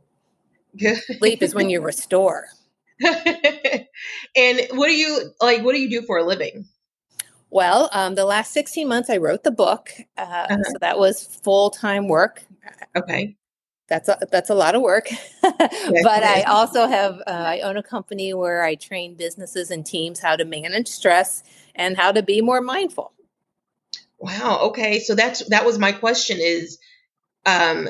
Sleep 1.18 1.42
is 1.42 1.54
when 1.54 1.68
you 1.68 1.80
restore. 1.84 2.46
and 3.02 4.60
what 4.72 4.86
do 4.86 4.94
you 4.94 5.32
like? 5.40 5.64
What 5.64 5.72
do 5.72 5.80
you 5.80 5.90
do 5.90 6.06
for 6.06 6.18
a 6.18 6.24
living? 6.24 6.66
Well, 7.50 7.88
um, 7.92 8.14
the 8.14 8.24
last 8.24 8.52
16 8.52 8.86
months, 8.86 9.10
I 9.10 9.16
wrote 9.16 9.42
the 9.42 9.50
book. 9.50 9.90
Uh, 10.16 10.20
uh-huh. 10.20 10.56
So 10.64 10.74
that 10.80 10.98
was 10.98 11.24
full 11.42 11.70
time 11.70 12.06
work. 12.06 12.44
Okay. 12.94 13.36
That's 13.90 14.08
a, 14.08 14.18
that's 14.30 14.48
a 14.48 14.54
lot 14.54 14.74
of 14.74 14.82
work. 14.82 15.08
but 15.42 15.58
I 16.06 16.42
also 16.42 16.86
have, 16.86 17.14
uh, 17.26 17.30
I 17.30 17.60
own 17.60 17.76
a 17.76 17.82
company 17.82 18.32
where 18.32 18.62
I 18.62 18.76
train 18.76 19.16
businesses 19.16 19.70
and 19.70 19.84
teams 19.84 20.20
how 20.20 20.36
to 20.36 20.44
manage 20.44 20.88
stress 20.88 21.42
and 21.74 21.96
how 21.96 22.12
to 22.12 22.22
be 22.22 22.40
more 22.40 22.62
mindful. 22.62 23.12
Wow. 24.18 24.60
Okay. 24.68 25.00
So 25.00 25.14
that's, 25.14 25.44
that 25.48 25.66
was 25.66 25.78
my 25.78 25.92
question 25.92 26.38
is, 26.40 26.78
um, 27.44 27.88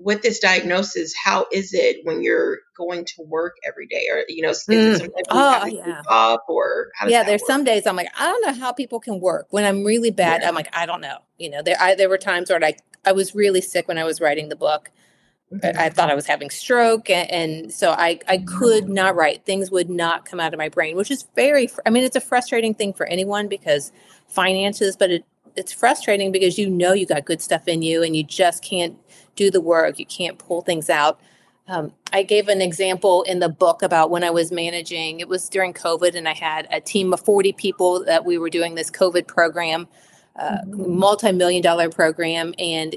with 0.00 0.22
this 0.22 0.38
diagnosis, 0.38 1.14
how 1.24 1.46
is 1.52 1.74
it 1.74 2.04
when 2.04 2.22
you're 2.22 2.58
going 2.76 3.04
to 3.04 3.22
work 3.26 3.56
every 3.66 3.86
day, 3.86 4.06
or 4.10 4.22
you 4.28 4.42
know, 4.42 4.50
mm. 4.50 5.08
oh 5.30 5.66
yeah, 5.66 6.02
off, 6.08 6.40
or 6.48 6.92
yeah, 7.06 7.24
there's 7.24 7.40
work? 7.42 7.48
some 7.48 7.64
days 7.64 7.86
I'm 7.86 7.96
like, 7.96 8.08
I 8.16 8.26
don't 8.26 8.46
know 8.46 8.52
how 8.52 8.72
people 8.72 9.00
can 9.00 9.20
work 9.20 9.48
when 9.50 9.64
I'm 9.64 9.84
really 9.84 10.10
bad. 10.10 10.42
Yeah. 10.42 10.48
I'm 10.48 10.54
like, 10.54 10.68
I 10.72 10.86
don't 10.86 11.00
know. 11.00 11.18
You 11.36 11.50
know, 11.50 11.62
there 11.62 11.76
I, 11.80 11.94
there 11.94 12.08
were 12.08 12.18
times 12.18 12.50
where 12.50 12.60
like 12.60 12.78
I 13.04 13.12
was 13.12 13.34
really 13.34 13.60
sick 13.60 13.88
when 13.88 13.98
I 13.98 14.04
was 14.04 14.20
writing 14.20 14.48
the 14.48 14.56
book. 14.56 14.90
Mm-hmm. 15.52 15.80
I 15.80 15.88
thought 15.88 16.10
I 16.10 16.14
was 16.14 16.26
having 16.26 16.50
stroke, 16.50 17.08
and, 17.08 17.30
and, 17.30 17.72
so 17.72 17.92
I 17.92 18.20
I 18.28 18.38
could 18.38 18.84
mm-hmm. 18.84 18.92
not 18.92 19.16
write. 19.16 19.46
Things 19.46 19.70
would 19.70 19.88
not 19.88 20.26
come 20.26 20.40
out 20.40 20.52
of 20.52 20.58
my 20.58 20.68
brain, 20.68 20.94
which 20.94 21.10
is 21.10 21.26
very. 21.34 21.70
I 21.86 21.90
mean, 21.90 22.04
it's 22.04 22.16
a 22.16 22.20
frustrating 22.20 22.74
thing 22.74 22.92
for 22.92 23.06
anyone 23.06 23.48
because 23.48 23.90
finances, 24.26 24.94
but 24.94 25.10
it 25.10 25.24
it's 25.56 25.72
frustrating 25.72 26.30
because 26.32 26.58
you 26.58 26.68
know 26.68 26.92
you 26.92 27.06
got 27.06 27.24
good 27.24 27.40
stuff 27.40 27.66
in 27.66 27.82
you 27.82 28.02
and 28.02 28.14
you 28.14 28.22
just 28.22 28.62
can't 28.62 28.96
do 29.36 29.50
the 29.50 29.60
work. 29.60 29.98
You 29.98 30.06
can't 30.06 30.38
pull 30.38 30.62
things 30.62 30.88
out. 30.90 31.20
Um, 31.66 31.92
I 32.12 32.22
gave 32.22 32.48
an 32.48 32.62
example 32.62 33.22
in 33.24 33.40
the 33.40 33.48
book 33.48 33.82
about 33.82 34.10
when 34.10 34.24
I 34.24 34.30
was 34.30 34.50
managing. 34.50 35.20
It 35.20 35.28
was 35.28 35.48
during 35.50 35.74
COVID, 35.74 36.14
and 36.14 36.26
I 36.26 36.32
had 36.32 36.66
a 36.70 36.80
team 36.80 37.12
of 37.12 37.20
40 37.20 37.52
people 37.52 38.04
that 38.04 38.24
we 38.24 38.38
were 38.38 38.48
doing 38.48 38.74
this 38.74 38.90
COVID 38.90 39.26
program, 39.26 39.86
uh, 40.36 40.58
mm-hmm. 40.64 40.98
multi 40.98 41.32
million 41.32 41.62
dollar 41.62 41.90
program. 41.90 42.54
And 42.58 42.96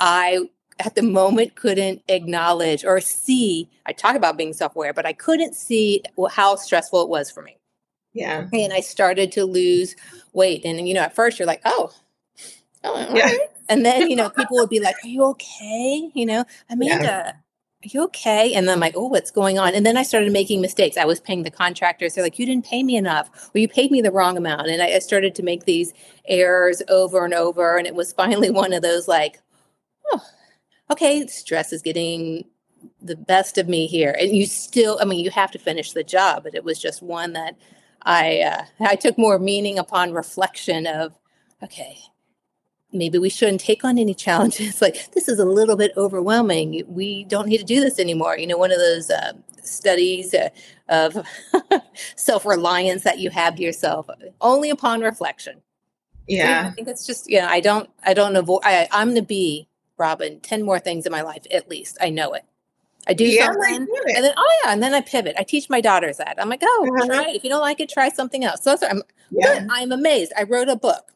I, 0.00 0.48
at 0.84 0.94
the 0.94 1.02
moment, 1.02 1.54
couldn't 1.54 2.02
acknowledge 2.08 2.84
or 2.84 3.00
see. 3.00 3.68
I 3.86 3.92
talk 3.92 4.16
about 4.16 4.36
being 4.36 4.52
self 4.52 4.74
aware, 4.74 4.92
but 4.92 5.06
I 5.06 5.12
couldn't 5.12 5.54
see 5.54 6.02
how 6.30 6.56
stressful 6.56 7.02
it 7.02 7.08
was 7.08 7.30
for 7.30 7.42
me. 7.42 7.56
Yeah. 8.12 8.48
And 8.52 8.72
I 8.72 8.80
started 8.80 9.32
to 9.32 9.44
lose 9.44 9.96
weight. 10.32 10.64
And, 10.64 10.86
you 10.86 10.94
know, 10.94 11.00
at 11.00 11.14
first 11.14 11.38
you're 11.38 11.46
like, 11.46 11.62
oh, 11.64 11.90
oh 12.84 13.14
yeah. 13.14 13.24
Right. 13.24 13.38
And 13.68 13.86
then, 13.86 14.10
you 14.10 14.16
know, 14.16 14.28
people 14.28 14.58
would 14.58 14.68
be 14.68 14.80
like, 14.80 14.96
Are 15.02 15.08
you 15.08 15.24
okay? 15.24 16.10
You 16.14 16.26
know, 16.26 16.44
Amanda, 16.68 17.04
yeah. 17.04 17.32
are 17.32 17.88
you 17.88 18.02
okay? 18.04 18.54
And 18.54 18.66
then 18.66 18.74
I'm 18.74 18.80
like, 18.80 18.94
Oh, 18.96 19.06
what's 19.06 19.30
going 19.30 19.58
on? 19.58 19.74
And 19.74 19.86
then 19.86 19.96
I 19.96 20.02
started 20.02 20.32
making 20.32 20.60
mistakes. 20.60 20.96
I 20.96 21.04
was 21.04 21.20
paying 21.20 21.42
the 21.42 21.50
contractors. 21.50 22.14
They're 22.14 22.24
like, 22.24 22.38
You 22.38 22.46
didn't 22.46 22.66
pay 22.66 22.82
me 22.82 22.96
enough, 22.96 23.50
or 23.54 23.58
you 23.58 23.68
paid 23.68 23.90
me 23.90 24.00
the 24.00 24.12
wrong 24.12 24.36
amount. 24.36 24.68
And 24.68 24.82
I, 24.82 24.96
I 24.96 24.98
started 24.98 25.34
to 25.36 25.42
make 25.42 25.64
these 25.64 25.94
errors 26.26 26.82
over 26.88 27.24
and 27.24 27.34
over. 27.34 27.76
And 27.76 27.86
it 27.86 27.94
was 27.94 28.12
finally 28.12 28.50
one 28.62 28.72
of 28.72 28.82
those 28.82 29.08
like, 29.08 29.40
Oh, 30.12 30.20
okay, 30.92 31.26
stress 31.26 31.72
is 31.72 31.82
getting 31.82 32.44
the 33.00 33.16
best 33.16 33.58
of 33.58 33.68
me 33.68 33.86
here. 33.86 34.16
And 34.18 34.34
you 34.36 34.46
still, 34.46 34.98
I 35.00 35.04
mean, 35.04 35.24
you 35.24 35.30
have 35.30 35.50
to 35.52 35.58
finish 35.58 35.92
the 35.92 36.04
job, 36.04 36.44
but 36.44 36.54
it 36.54 36.64
was 36.64 36.80
just 36.80 37.02
one 37.02 37.32
that 37.32 37.56
I 38.02 38.40
uh, 38.40 38.64
I 38.80 38.96
took 38.96 39.18
more 39.18 39.38
meaning 39.38 39.78
upon 39.78 40.12
reflection 40.12 40.86
of, 40.86 41.16
okay, 41.62 41.98
maybe 42.92 43.18
we 43.18 43.28
shouldn't 43.28 43.60
take 43.60 43.84
on 43.84 43.98
any 43.98 44.14
challenges. 44.26 44.82
like 44.82 45.12
this 45.12 45.28
is 45.28 45.38
a 45.38 45.44
little 45.44 45.76
bit 45.76 45.92
overwhelming. 45.96 46.82
We 46.86 47.24
don't 47.24 47.48
need 47.48 47.58
to 47.58 47.64
do 47.64 47.80
this 47.80 47.98
anymore. 47.98 48.36
You 48.36 48.46
know, 48.46 48.58
one 48.58 48.72
of 48.72 48.78
those 48.78 49.10
uh, 49.10 49.32
studies 49.62 50.34
uh, 50.34 50.50
of 50.88 51.26
self 52.16 52.44
reliance 52.44 53.04
that 53.04 53.18
you 53.18 53.30
have 53.30 53.56
to 53.56 53.62
yourself 53.62 54.08
only 54.40 54.70
upon 54.70 55.00
reflection. 55.00 55.62
Yeah, 56.28 56.68
I 56.68 56.70
think 56.70 56.88
it's 56.88 57.06
just 57.06 57.30
yeah. 57.30 57.48
I 57.48 57.60
don't 57.60 57.90
I 58.04 58.14
don't 58.14 58.36
avoid. 58.36 58.60
I, 58.64 58.88
I'm 58.92 59.14
the 59.14 59.22
be 59.22 59.68
Robin. 60.02 60.40
Ten 60.40 60.64
more 60.64 60.80
things 60.80 61.06
in 61.06 61.12
my 61.12 61.22
life 61.22 61.44
at 61.52 61.70
least. 61.70 61.98
I 62.02 62.10
know 62.10 62.34
it. 62.34 62.44
I 63.08 63.14
do 63.14 63.32
Yeah, 63.32 63.46
something, 63.46 63.88
it. 64.06 64.16
and 64.16 64.24
then 64.24 64.34
oh 64.36 64.60
yeah, 64.64 64.72
and 64.74 64.82
then 64.82 64.94
I 64.94 65.02
pivot. 65.02 65.36
I 65.38 65.44
teach 65.44 65.70
my 65.70 65.80
daughters 65.82 66.18
that. 66.18 66.36
I'm 66.40 66.50
like, 66.50 66.62
oh, 66.64 66.88
Uh-huh. 66.88 67.06
try 67.06 67.30
it. 67.30 67.36
If 67.36 67.44
you 67.44 67.50
don't 67.50 67.62
like 67.62 67.80
it, 67.80 67.90
try 67.90 68.10
something 68.10 68.44
else. 68.44 68.64
So 68.64 68.70
that's 68.70 68.84
I'm 68.84 69.02
Yeah. 69.30 69.60
good. 69.60 69.66
I'm 69.70 69.92
amazed. 69.92 70.32
I 70.38 70.44
wrote 70.44 70.68
a 70.70 70.76
book. 70.76 71.12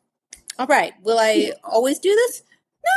All 0.59 0.66
right, 0.69 0.95
will 1.02 1.19
I 1.21 1.52
always 1.64 1.99
do 2.00 2.11
this? 2.14 2.43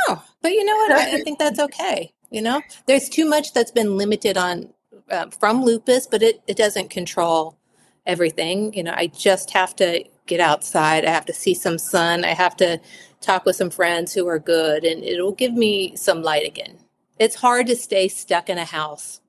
No, 0.08 0.22
but 0.42 0.52
you 0.52 0.64
know 0.64 0.76
what? 0.76 0.92
I, 0.92 1.16
I 1.16 1.18
think 1.18 1.38
that's 1.40 1.60
okay. 1.60 2.12
You 2.30 2.42
know, 2.42 2.62
there's 2.86 3.08
too 3.08 3.26
much 3.28 3.52
that's 3.54 3.72
been 3.72 3.98
limited 3.98 4.36
on 4.38 4.72
uh, 5.10 5.28
from 5.40 5.64
lupus, 5.64 6.06
but 6.06 6.22
it 6.22 6.42
it 6.48 6.56
doesn't 6.56 6.90
control 6.90 7.58
everything. 8.06 8.74
You 8.74 8.84
know, 8.84 8.94
I 8.96 9.08
just 9.08 9.50
have 9.52 9.76
to 9.76 10.04
get 10.26 10.40
outside. 10.40 11.04
I 11.06 11.10
have 11.10 11.26
to 11.26 11.34
see 11.34 11.54
some 11.54 11.78
sun. 11.78 12.24
I 12.24 12.34
have 12.34 12.56
to 12.58 12.80
talk 13.20 13.44
with 13.44 13.56
some 13.56 13.70
friends 13.70 14.12
who 14.14 14.26
are 14.26 14.38
good, 14.38 14.84
and 14.84 15.04
it'll 15.04 15.32
give 15.32 15.52
me 15.54 15.94
some 15.96 16.22
light 16.22 16.46
again. 16.46 16.78
It's 17.18 17.34
hard 17.36 17.66
to 17.66 17.76
stay 17.76 18.08
stuck 18.08 18.48
in 18.48 18.58
a 18.58 18.64
house 18.64 19.20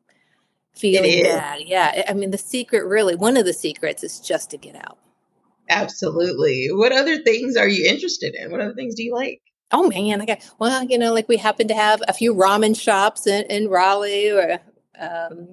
feeling 0.74 1.24
bad. 1.24 1.62
Yeah, 1.66 2.04
I 2.08 2.14
mean, 2.14 2.32
the 2.32 2.38
secret 2.38 2.86
really, 2.86 3.16
one 3.16 3.36
of 3.38 3.46
the 3.46 3.54
secrets 3.54 4.04
is 4.04 4.20
just 4.20 4.50
to 4.52 4.58
get 4.58 4.76
out. 4.76 4.98
Absolutely. 5.70 6.68
What 6.72 6.92
other 6.92 7.18
things 7.22 7.56
are 7.58 7.68
you 7.68 7.90
interested 7.90 8.36
in? 8.36 8.52
What 8.52 8.62
other 8.62 8.74
things 8.74 8.96
do 8.96 9.04
you 9.04 9.14
like? 9.14 9.42
Oh 9.72 9.88
man, 9.88 10.22
okay. 10.22 10.40
Well, 10.60 10.84
you 10.84 10.98
know, 10.98 11.14
like 11.14 11.30
we 11.30 11.38
happen 11.38 11.68
to 11.70 11.74
have 11.74 12.02
a 12.08 12.14
few 12.14 12.34
ramen 12.36 12.78
shops 12.80 13.26
in, 13.26 13.46
in 13.46 13.70
Raleigh 13.70 14.30
or 14.32 14.60
um, 15.00 15.48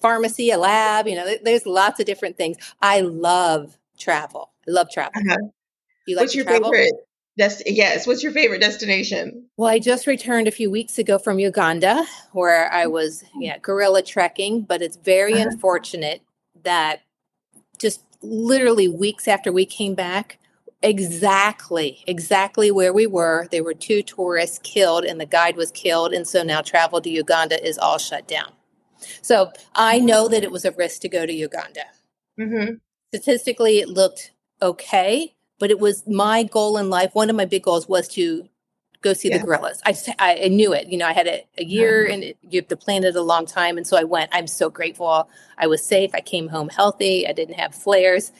pharmacy, 0.00 0.50
a 0.50 0.58
lab. 0.58 1.06
You 1.06 1.14
know, 1.16 1.24
there- 1.24 1.38
there's 1.42 1.66
lots 1.66 2.00
of 2.00 2.06
different 2.06 2.36
things. 2.36 2.56
I 2.82 3.00
love 3.00 3.78
travel. 3.96 4.50
I 4.66 4.70
love 4.72 4.88
travel. 4.90 5.12
Uh-huh. 5.16 5.36
You 6.06 6.16
like 6.16 6.24
What's 6.24 6.34
your 6.34 6.44
travel? 6.44 6.72
favorite? 6.72 6.92
Dest- 7.36 7.62
yes. 7.66 8.06
What's 8.06 8.22
your 8.22 8.32
favorite 8.32 8.60
destination? 8.60 9.46
Well, 9.56 9.68
I 9.70 9.78
just 9.80 10.06
returned 10.06 10.46
a 10.46 10.52
few 10.52 10.70
weeks 10.70 10.98
ago 10.98 11.18
from 11.18 11.38
Uganda 11.38 12.04
where 12.32 12.72
I 12.72 12.86
was 12.86 13.24
yeah, 13.38 13.58
gorilla 13.58 14.02
trekking, 14.02 14.62
but 14.62 14.82
it's 14.82 14.96
very 14.96 15.34
Uh-huh. 15.34 15.48
unfortunate 15.50 16.22
that 16.62 17.00
just 17.78 18.02
literally 18.22 18.86
weeks 18.88 19.26
after 19.26 19.50
we 19.52 19.66
came 19.66 19.94
back, 19.94 20.38
exactly, 20.80 22.04
exactly 22.06 22.70
where 22.70 22.92
we 22.92 23.06
were, 23.06 23.48
there 23.50 23.64
were 23.64 23.74
two 23.74 24.02
tourists 24.02 24.58
killed 24.62 25.04
and 25.04 25.20
the 25.20 25.26
guide 25.26 25.56
was 25.56 25.70
killed. 25.72 26.12
And 26.12 26.26
so 26.28 26.42
now 26.42 26.60
travel 26.62 27.00
to 27.00 27.10
Uganda 27.10 27.62
is 27.66 27.78
all 27.78 27.98
shut 27.98 28.28
down. 28.28 28.52
So 29.22 29.50
I 29.74 29.98
know 29.98 30.28
that 30.28 30.44
it 30.44 30.52
was 30.52 30.64
a 30.64 30.72
risk 30.72 31.00
to 31.02 31.08
go 31.08 31.26
to 31.26 31.32
Uganda. 31.32 31.82
Mm-hmm. 32.38 32.74
Statistically, 33.14 33.78
it 33.80 33.88
looked 33.88 34.32
okay, 34.62 35.33
but 35.58 35.70
it 35.70 35.78
was 35.78 36.06
my 36.06 36.42
goal 36.42 36.76
in 36.78 36.90
life. 36.90 37.14
One 37.14 37.30
of 37.30 37.36
my 37.36 37.44
big 37.44 37.62
goals 37.62 37.88
was 37.88 38.08
to 38.08 38.48
go 39.00 39.12
see 39.12 39.28
Yeah. 39.28 39.38
the 39.38 39.44
gorillas. 39.44 39.80
I, 39.84 39.94
I, 40.18 40.48
knew 40.48 40.72
it. 40.72 40.88
You 40.88 40.98
know, 40.98 41.06
I 41.06 41.12
had 41.12 41.26
a, 41.26 41.46
a 41.58 41.64
year 41.64 42.06
and 42.06 42.24
it, 42.24 42.38
you 42.42 42.60
have 42.60 42.68
to 42.68 42.76
plan 42.76 43.04
it 43.04 43.14
a 43.14 43.22
long 43.22 43.46
time. 43.46 43.76
And 43.76 43.86
so 43.86 43.96
I 43.96 44.04
went. 44.04 44.30
I'm 44.32 44.46
so 44.46 44.70
grateful. 44.70 45.28
I 45.58 45.66
was 45.66 45.84
safe. 45.84 46.10
I 46.14 46.20
came 46.20 46.48
home 46.48 46.70
healthy. 46.70 47.26
I 47.28 47.32
didn't 47.32 47.54
have 47.54 47.74
flares. 47.74 48.32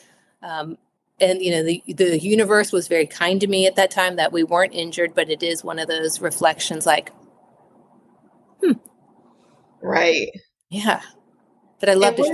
Um, 0.42 0.78
and 1.20 1.40
you 1.40 1.50
know 1.52 1.62
the 1.62 1.82
the 1.86 2.18
universe 2.18 2.72
was 2.72 2.88
very 2.88 3.06
kind 3.06 3.40
to 3.40 3.46
me 3.46 3.66
at 3.66 3.76
that 3.76 3.90
time 3.90 4.16
that 4.16 4.32
we 4.32 4.42
weren't 4.42 4.74
injured, 4.74 5.14
but 5.14 5.30
it 5.30 5.42
is 5.42 5.62
one 5.62 5.78
of 5.78 5.88
those 5.88 6.20
reflections 6.20 6.86
like, 6.86 7.12
hmm 8.60 8.72
Right. 9.80 10.30
yeah. 10.70 11.02
But 11.78 11.88
I 11.90 11.94
love 11.94 12.18
and 12.18 12.26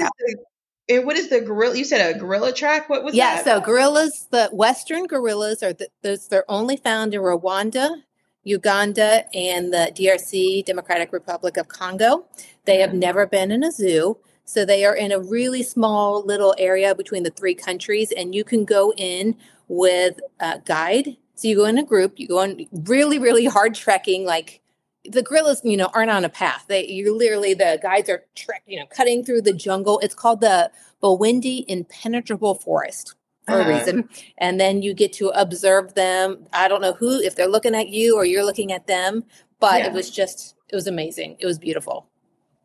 to 0.90 1.00
what 1.04 1.16
is 1.16 1.28
the, 1.28 1.36
and 1.36 1.40
what 1.40 1.40
is 1.40 1.40
the 1.40 1.40
gorilla? 1.40 1.76
You 1.76 1.84
said 1.84 2.14
a 2.14 2.18
gorilla 2.18 2.52
track? 2.52 2.88
What 2.88 3.04
was 3.04 3.14
Yeah, 3.14 3.36
that? 3.36 3.46
Yeah, 3.46 3.54
so 3.54 3.60
gorillas, 3.60 4.26
the 4.30 4.48
Western 4.52 5.06
gorillas 5.06 5.62
are 5.62 5.72
the, 5.72 5.88
those 6.02 6.28
they're 6.28 6.50
only 6.50 6.76
found 6.76 7.14
in 7.14 7.20
Rwanda, 7.20 8.02
Uganda, 8.44 9.24
and 9.34 9.72
the 9.72 9.92
DRC, 9.94 10.64
Democratic 10.64 11.12
Republic 11.12 11.56
of 11.56 11.68
Congo. 11.68 12.26
They 12.64 12.78
have 12.80 12.90
Mhm. 12.90 12.98
never 12.98 13.26
been 13.26 13.50
in 13.50 13.62
a 13.64 13.70
zoo. 13.72 14.18
So 14.44 14.64
they 14.64 14.84
are 14.84 14.96
in 14.96 15.12
a 15.12 15.20
really 15.20 15.62
small 15.62 16.24
little 16.24 16.54
area 16.58 16.94
between 16.94 17.22
the 17.22 17.30
three 17.30 17.54
countries, 17.54 18.12
and 18.16 18.34
you 18.34 18.42
can 18.42 18.64
go 18.64 18.92
in 18.96 19.36
with 19.68 20.20
a 20.40 20.60
guide. 20.64 21.16
So 21.36 21.46
you 21.48 21.56
go 21.56 21.66
in 21.66 21.78
a 21.78 21.84
group, 21.84 22.18
you 22.18 22.26
go 22.26 22.40
on 22.40 22.66
really, 22.72 23.18
really 23.18 23.44
hard 23.46 23.74
trekking, 23.74 24.24
like 24.24 24.60
the 25.04 25.22
gorillas, 25.22 25.60
you 25.64 25.76
know, 25.76 25.90
aren't 25.94 26.10
on 26.10 26.24
a 26.24 26.28
path. 26.28 26.64
They 26.68 26.86
you 26.86 27.16
literally 27.16 27.54
the 27.54 27.78
guides 27.82 28.08
are 28.10 28.24
trek, 28.34 28.62
you 28.66 28.78
know, 28.78 28.86
cutting 28.86 29.24
through 29.24 29.42
the 29.42 29.52
jungle. 29.52 29.98
It's 30.00 30.14
called 30.14 30.40
the 30.40 30.70
Bwindi 31.02 31.64
Impenetrable 31.68 32.54
Forest 32.54 33.14
for 33.46 33.60
Uh-huh. 33.60 33.70
a 33.70 33.74
reason. 33.78 34.08
And 34.38 34.60
then 34.60 34.82
you 34.82 34.92
get 34.94 35.12
to 35.14 35.28
observe 35.30 35.94
them. 35.94 36.46
I 36.52 36.68
don't 36.68 36.82
know 36.82 36.92
who, 36.92 37.18
if 37.20 37.34
they're 37.36 37.48
looking 37.48 37.74
at 37.74 37.88
you 37.88 38.16
or 38.16 38.24
you're 38.24 38.44
looking 38.44 38.72
at 38.72 38.86
them, 38.86 39.24
but 39.58 39.78
Yeah. 39.80 39.86
it 39.86 39.92
was 39.92 40.10
just, 40.10 40.54
it 40.68 40.74
was 40.76 40.86
amazing. 40.86 41.36
It 41.40 41.46
was 41.46 41.58
beautiful. 41.58 42.06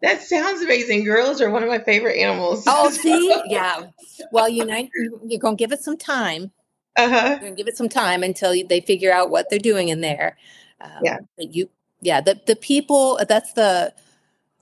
That 0.02 0.22
sounds 0.22 0.62
amazing. 0.62 1.06
Gorillas 1.06 1.40
are 1.42 1.50
one 1.50 1.64
of 1.64 1.70
my 1.70 1.80
favorite 1.80 2.18
animals. 2.18 2.66
Oh, 2.68 2.90
see? 2.92 3.42
Yeah. 3.48 3.88
Well, 4.32 4.50
you 4.50 4.66
know, 4.66 4.88
you're 5.26 5.40
going 5.40 5.56
to 5.56 5.62
give 5.62 5.72
it 5.72 5.80
some 5.82 5.98
time. 5.98 6.52
Uh 6.98 7.10
huh. 7.10 7.28
You're 7.30 7.40
going 7.40 7.56
to 7.56 7.58
give 7.58 7.68
it 7.70 7.78
some 7.78 7.90
time 7.90 8.22
until 8.24 8.52
they 8.68 8.82
figure 8.82 9.12
out 9.14 9.30
what 9.30 9.50
they're 9.50 9.58
doing 9.60 9.88
in 9.88 10.02
there. 10.02 10.38
Um, 10.82 10.92
Yeah. 11.02 11.18
but 11.38 11.56
You, 11.56 11.70
yeah, 12.02 12.22
the, 12.22 12.40
the 12.46 12.56
people, 12.56 13.20
that's 13.28 13.54
the, 13.54 13.94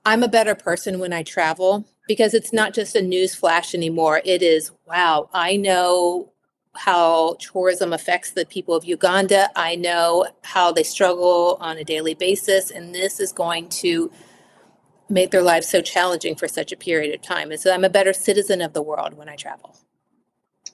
I'm 0.06 0.24
a 0.24 0.28
better 0.28 0.56
person 0.56 1.00
when 1.00 1.14
I 1.14 1.24
travel 1.24 1.86
because 2.08 2.34
it's 2.34 2.54
not 2.54 2.74
just 2.74 2.96
a 2.96 3.02
news 3.02 3.36
flash 3.36 3.74
anymore. 3.74 4.22
It 4.26 4.42
is, 4.42 4.72
wow, 4.86 5.30
I 5.34 5.56
know 5.56 6.34
how 6.76 7.36
tourism 7.40 7.94
affects 7.94 8.32
the 8.32 8.46
people 8.46 8.76
of 8.76 8.84
Uganda. 8.84 9.50
I 9.56 9.76
know 9.76 10.28
how 10.42 10.72
they 10.72 10.84
struggle 10.84 11.58
on 11.60 11.78
a 11.78 11.84
daily 11.84 12.16
basis. 12.16 12.72
And 12.72 12.94
this 12.94 13.20
is 13.20 13.32
going 13.32 13.70
to 13.70 14.12
make 15.10 15.32
their 15.32 15.44
lives 15.44 15.70
so 15.70 15.82
challenging 15.82 16.36
for 16.36 16.48
such 16.48 16.72
a 16.72 16.78
period 16.78 17.14
of 17.14 17.22
time. 17.22 17.52
And 17.52 17.60
so 17.60 17.74
I'm 17.74 17.84
a 17.84 17.90
better 17.90 18.14
citizen 18.14 18.62
of 18.62 18.74
the 18.74 18.82
world 18.82 19.14
when 19.14 19.30
I 19.30 19.36
travel. 19.36 19.78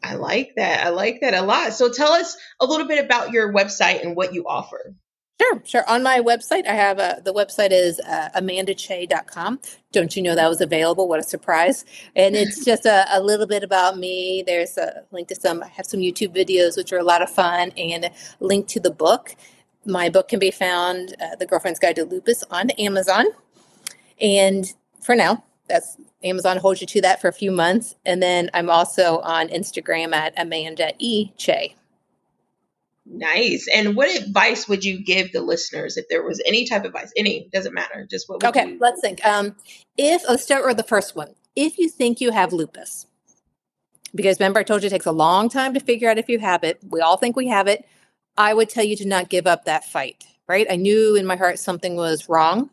I 0.02 0.15
like 0.15 0.54
that. 0.56 0.86
I 0.86 0.89
like 0.89 1.19
that 1.22 1.34
a 1.34 1.41
lot. 1.41 1.74
So 1.74 1.91
tell 1.91 2.13
us 2.13 2.38
a 2.60 2.65
little 2.65 2.88
bit 2.88 3.04
about 3.04 3.32
your 3.32 3.54
website 3.54 4.02
and 4.02 4.15
what 4.15 4.34
you 4.34 4.45
offer. 4.48 4.95
Sure, 5.41 5.62
sure. 5.65 5.89
On 5.89 6.04
my 6.04 6.19
website, 6.19 6.67
I 6.67 6.73
have 6.73 6.99
a, 6.99 7.21
the 7.23 7.34
website 7.34 7.71
is 7.71 7.99
uh, 8.02 8.30
amandachay.com. 8.36 9.60
Don't 9.93 10.15
you 10.15 10.21
know 10.21 10.36
that 10.36 10.49
was 10.49 10.60
available? 10.60 11.08
What 11.08 11.19
a 11.19 11.23
surprise. 11.23 11.86
And 12.15 12.36
it's 12.36 12.65
just 12.71 12.86
a, 12.86 13.06
a 13.12 13.21
little 13.21 13.47
bit 13.47 13.63
about 13.63 13.97
me. 13.97 14.43
There's 14.45 14.78
a 14.78 15.04
link 15.12 15.30
to 15.30 15.36
some, 15.36 15.63
I 15.63 15.67
have 15.69 15.86
some 15.86 16.02
YouTube 16.02 16.36
videos, 16.36 16.75
which 16.75 16.91
are 16.91 16.97
a 16.97 17.04
lot 17.04 17.21
of 17.21 17.30
fun, 17.30 17.71
and 17.78 18.06
a 18.06 18.12
link 18.41 18.67
to 18.69 18.82
the 18.82 18.91
book. 18.91 19.36
My 19.86 20.10
book 20.10 20.28
can 20.28 20.39
be 20.39 20.52
found, 20.52 21.15
uh, 21.21 21.38
The 21.38 21.45
Girlfriend's 21.45 21.80
Guide 21.80 21.95
to 21.95 22.06
Lupus, 22.06 22.43
on 22.52 22.71
Amazon. 22.71 23.25
And 24.19 24.65
for 25.02 25.15
now, 25.15 25.45
that's 25.69 25.95
Amazon 26.21 26.58
holds 26.58 26.82
you 26.82 26.88
to 26.88 27.02
that 27.02 27.21
for 27.21 27.30
a 27.30 27.34
few 27.34 27.52
months. 27.52 27.95
And 28.06 28.21
then 28.21 28.49
I'm 28.54 28.69
also 28.69 29.19
on 29.19 29.47
Instagram 29.47 30.13
at 30.13 30.34
Amanda 30.36 30.91
E. 30.99 31.32
Chay. 31.38 31.75
Nice. 33.12 33.67
And 33.74 33.95
what 33.95 34.15
advice 34.15 34.67
would 34.67 34.86
you 34.86 35.04
give 35.04 35.32
the 35.32 35.41
listeners 35.41 35.98
if 35.98 36.08
there 36.10 36.24
was 36.24 36.41
any 36.45 36.65
type 36.65 36.82
of 36.82 36.88
advice? 36.88 37.12
Any 37.17 37.50
doesn't 37.52 37.74
matter. 37.74 38.08
Just 38.10 38.30
what 38.30 38.41
would 38.41 38.50
Okay, 38.50 38.74
you 38.74 38.78
let's 38.80 39.02
think. 39.02 39.26
Um, 39.26 39.56
if 39.98 40.24
let's 40.30 40.43
start 40.43 40.65
with 40.65 40.78
the 40.78 40.84
first 40.84 41.15
one. 41.15 41.34
If 41.56 41.78
you 41.80 41.89
think 41.89 42.22
you 42.22 42.32
have 42.32 42.54
lupus, 42.54 43.08
because 44.15 44.39
remember 44.39 44.60
I 44.60 44.63
told 44.63 44.84
you 44.84 44.88
it 44.88 44.91
takes 44.91 45.08
a 45.08 45.12
long 45.12 45.50
time 45.50 45.74
to 45.74 45.80
figure 45.80 46.10
out 46.10 46.17
if 46.17 46.30
you 46.30 46.39
have 46.39 46.63
it. 46.63 46.80
We 46.88 47.02
all 47.02 47.17
think 47.17 47.36
we 47.36 47.48
have 47.48 47.67
it. 47.67 47.86
I 48.38 48.54
would 48.54 48.69
tell 48.69 48.84
you 48.86 48.95
to 48.98 49.08
not 49.08 49.30
give 49.30 49.48
up 49.48 49.65
that 49.65 49.86
fight. 49.86 50.24
Right? 50.48 50.67
I 50.69 50.76
knew 50.78 51.15
in 51.15 51.26
my 51.26 51.36
heart 51.36 51.60
something 51.60 51.95
was 51.95 52.30
wrong, 52.30 52.69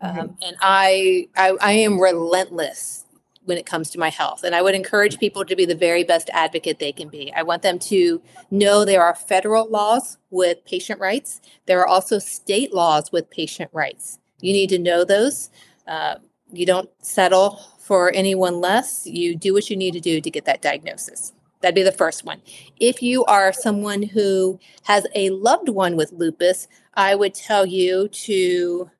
um, 0.00 0.16
Mhm. 0.16 0.36
and 0.42 0.56
I, 0.60 1.28
I 1.36 1.56
I 1.60 1.72
am 1.72 2.00
relentless 2.00 3.04
when 3.44 3.58
it 3.58 3.66
comes 3.66 3.90
to 3.90 3.98
my 3.98 4.08
health. 4.08 4.44
And 4.44 4.54
I 4.54 4.62
would 4.62 4.74
encourage 4.74 5.18
people 5.18 5.44
to 5.44 5.56
be 5.56 5.64
the 5.64 5.74
very 5.74 6.04
best 6.04 6.30
advocate 6.32 6.78
they 6.78 6.92
can 6.92 7.08
be. 7.08 7.32
I 7.34 7.42
want 7.42 7.62
them 7.62 7.78
to 7.80 8.22
know 8.50 8.84
there 8.84 9.02
are 9.02 9.14
federal 9.14 9.68
laws 9.68 10.18
with 10.30 10.64
patient 10.64 11.00
rights. 11.00 11.40
There 11.66 11.80
are 11.80 11.86
also 11.86 12.18
state 12.18 12.72
laws 12.72 13.10
with 13.10 13.30
patient 13.30 13.70
rights. 13.72 14.18
You 14.40 14.52
need 14.52 14.68
to 14.70 14.78
know 14.78 15.04
those. 15.04 15.50
Uh, 15.86 16.16
you 16.52 16.66
don't 16.66 16.90
settle 17.02 17.60
for 17.80 18.12
anyone 18.14 18.60
less. 18.60 19.06
You 19.06 19.36
do 19.36 19.52
what 19.52 19.70
you 19.70 19.76
need 19.76 19.92
to 19.92 20.00
do 20.00 20.20
to 20.20 20.30
get 20.30 20.44
that 20.44 20.62
diagnosis. 20.62 21.32
That'd 21.60 21.74
be 21.74 21.82
the 21.82 21.92
first 21.92 22.24
one. 22.24 22.42
If 22.78 23.02
you 23.02 23.24
are 23.24 23.52
someone 23.52 24.02
who 24.02 24.58
has 24.84 25.06
a 25.14 25.30
loved 25.30 25.68
one 25.68 25.96
with 25.96 26.12
lupus, 26.12 26.66
I 26.94 27.14
would 27.14 27.34
tell 27.34 27.66
you 27.66 28.08
to 28.08 28.90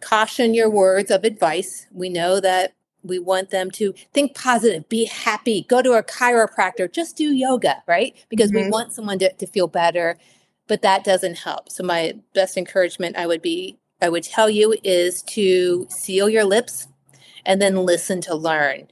caution 0.00 0.54
your 0.54 0.70
words 0.70 1.10
of 1.10 1.24
advice. 1.24 1.86
We 1.92 2.08
know 2.08 2.40
that 2.40 2.74
we 3.04 3.18
want 3.18 3.50
them 3.50 3.70
to 3.72 3.94
think 4.14 4.34
positive, 4.34 4.88
be 4.88 5.06
happy, 5.06 5.66
go 5.68 5.82
to 5.82 5.92
a 5.92 6.02
chiropractor, 6.02 6.92
just 6.92 7.16
do 7.16 7.32
yoga, 7.32 7.82
right? 7.86 8.16
Because 8.30 8.52
we 8.52 8.64
Mhm. 8.64 8.70
want 8.70 8.92
someone 8.94 9.18
to, 9.20 9.32
to 9.34 9.46
feel 9.46 9.68
better, 9.68 10.18
but 10.68 10.82
that 10.82 11.04
doesn't 11.04 11.36
help. 11.38 11.70
So, 11.70 11.84
my 11.84 12.14
best 12.34 12.56
encouragement 12.56 13.16
I 13.16 13.26
would 13.26 13.42
be, 13.42 13.78
I 14.02 14.08
would 14.10 14.24
tell 14.24 14.50
you 14.50 14.76
is 14.84 15.22
to 15.24 15.86
seal 15.90 16.28
your 16.28 16.44
lips 16.44 16.88
and 17.46 17.62
then 17.62 17.86
listen 17.86 18.20
to 18.22 18.34
learn. 18.34 18.88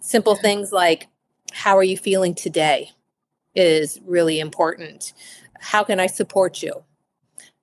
Simple 0.00 0.36
things 0.36 0.72
like, 0.72 1.08
how 1.52 1.76
are 1.78 1.84
you 1.84 1.98
feeling 1.98 2.34
today 2.34 2.90
is 3.54 4.00
really 4.06 4.40
important. 4.40 5.12
How 5.60 5.84
can 5.84 6.00
I 6.00 6.06
support 6.08 6.62
you? 6.62 6.84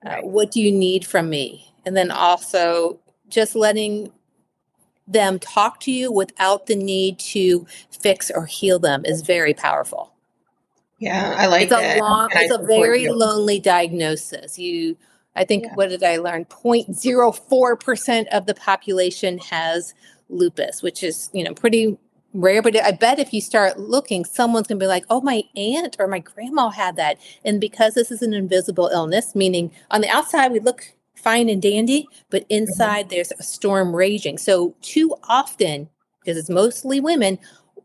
Uh, 0.06 0.18
what 0.22 0.52
do 0.52 0.62
you 0.62 0.72
need 0.72 1.06
from 1.06 1.30
me? 1.30 1.74
And 1.86 1.98
then 1.98 2.12
also 2.12 3.00
just 3.30 3.56
letting 3.56 4.12
them 5.08 5.40
talk 5.40 5.80
to 5.82 5.92
you 5.92 6.12
without 6.12 6.66
the 6.68 6.76
need 6.76 7.20
to 7.20 7.66
fix 7.92 8.32
or 8.32 8.46
heal 8.46 8.80
them 8.80 9.04
is 9.06 9.22
very 9.22 9.54
powerful. 9.54 10.12
Yeah, 11.00 11.36
I 11.38 11.48
like 11.48 11.64
it's 11.64 11.72
that. 11.72 11.98
a 11.98 12.00
long, 12.02 12.30
And 12.32 12.42
it's 12.44 12.54
a 12.54 12.66
very 12.66 13.04
you. 13.04 13.14
lonely 13.14 13.60
diagnosis. 13.60 14.58
You, 14.58 14.98
I 15.36 15.44
think, 15.44 15.66
Yeah. 15.66 15.74
what 15.76 15.90
did 15.90 16.04
I 16.04 16.18
learn? 16.18 16.46
0.04% 16.46 18.28
of 18.32 18.46
the 18.46 18.56
population 18.56 19.38
has 19.40 19.94
lupus, 20.30 20.82
which 20.82 21.04
is, 21.04 21.30
you 21.34 21.44
know, 21.44 21.54
pretty 21.54 21.98
rare. 22.34 22.62
But 22.62 22.82
I 22.82 22.92
bet 22.92 23.20
if 23.20 23.34
you 23.34 23.42
start 23.42 23.80
looking, 23.80 24.26
someone's 24.26 24.68
going 24.68 24.80
to 24.80 24.84
be 24.84 24.88
like, 24.88 25.06
oh, 25.10 25.22
my 25.22 25.44
aunt 25.56 25.98
or 26.00 26.08
my 26.08 26.20
grandma 26.20 26.70
had 26.70 26.96
that. 26.96 27.18
And 27.44 27.60
because 27.62 27.94
this 27.94 28.10
is 28.12 28.22
an 28.22 28.34
invisible 28.34 28.88
illness, 28.88 29.36
meaning 29.36 29.72
on 29.92 30.02
the 30.02 30.10
outside 30.10 30.52
we 30.52 30.60
look 30.60 30.94
fine 31.26 31.50
and 31.50 31.62
dandy, 31.62 32.08
but 32.30 32.44
mm-hmm. 32.44 32.54
inside 32.54 33.10
there's 33.10 33.34
a 33.38 33.44
storm 33.44 33.96
raging. 33.96 34.38
So 34.38 34.76
too 34.82 35.16
often, 35.24 35.90
because 36.22 36.38
it's 36.38 36.50
mostly 36.50 37.00
women, 37.02 37.40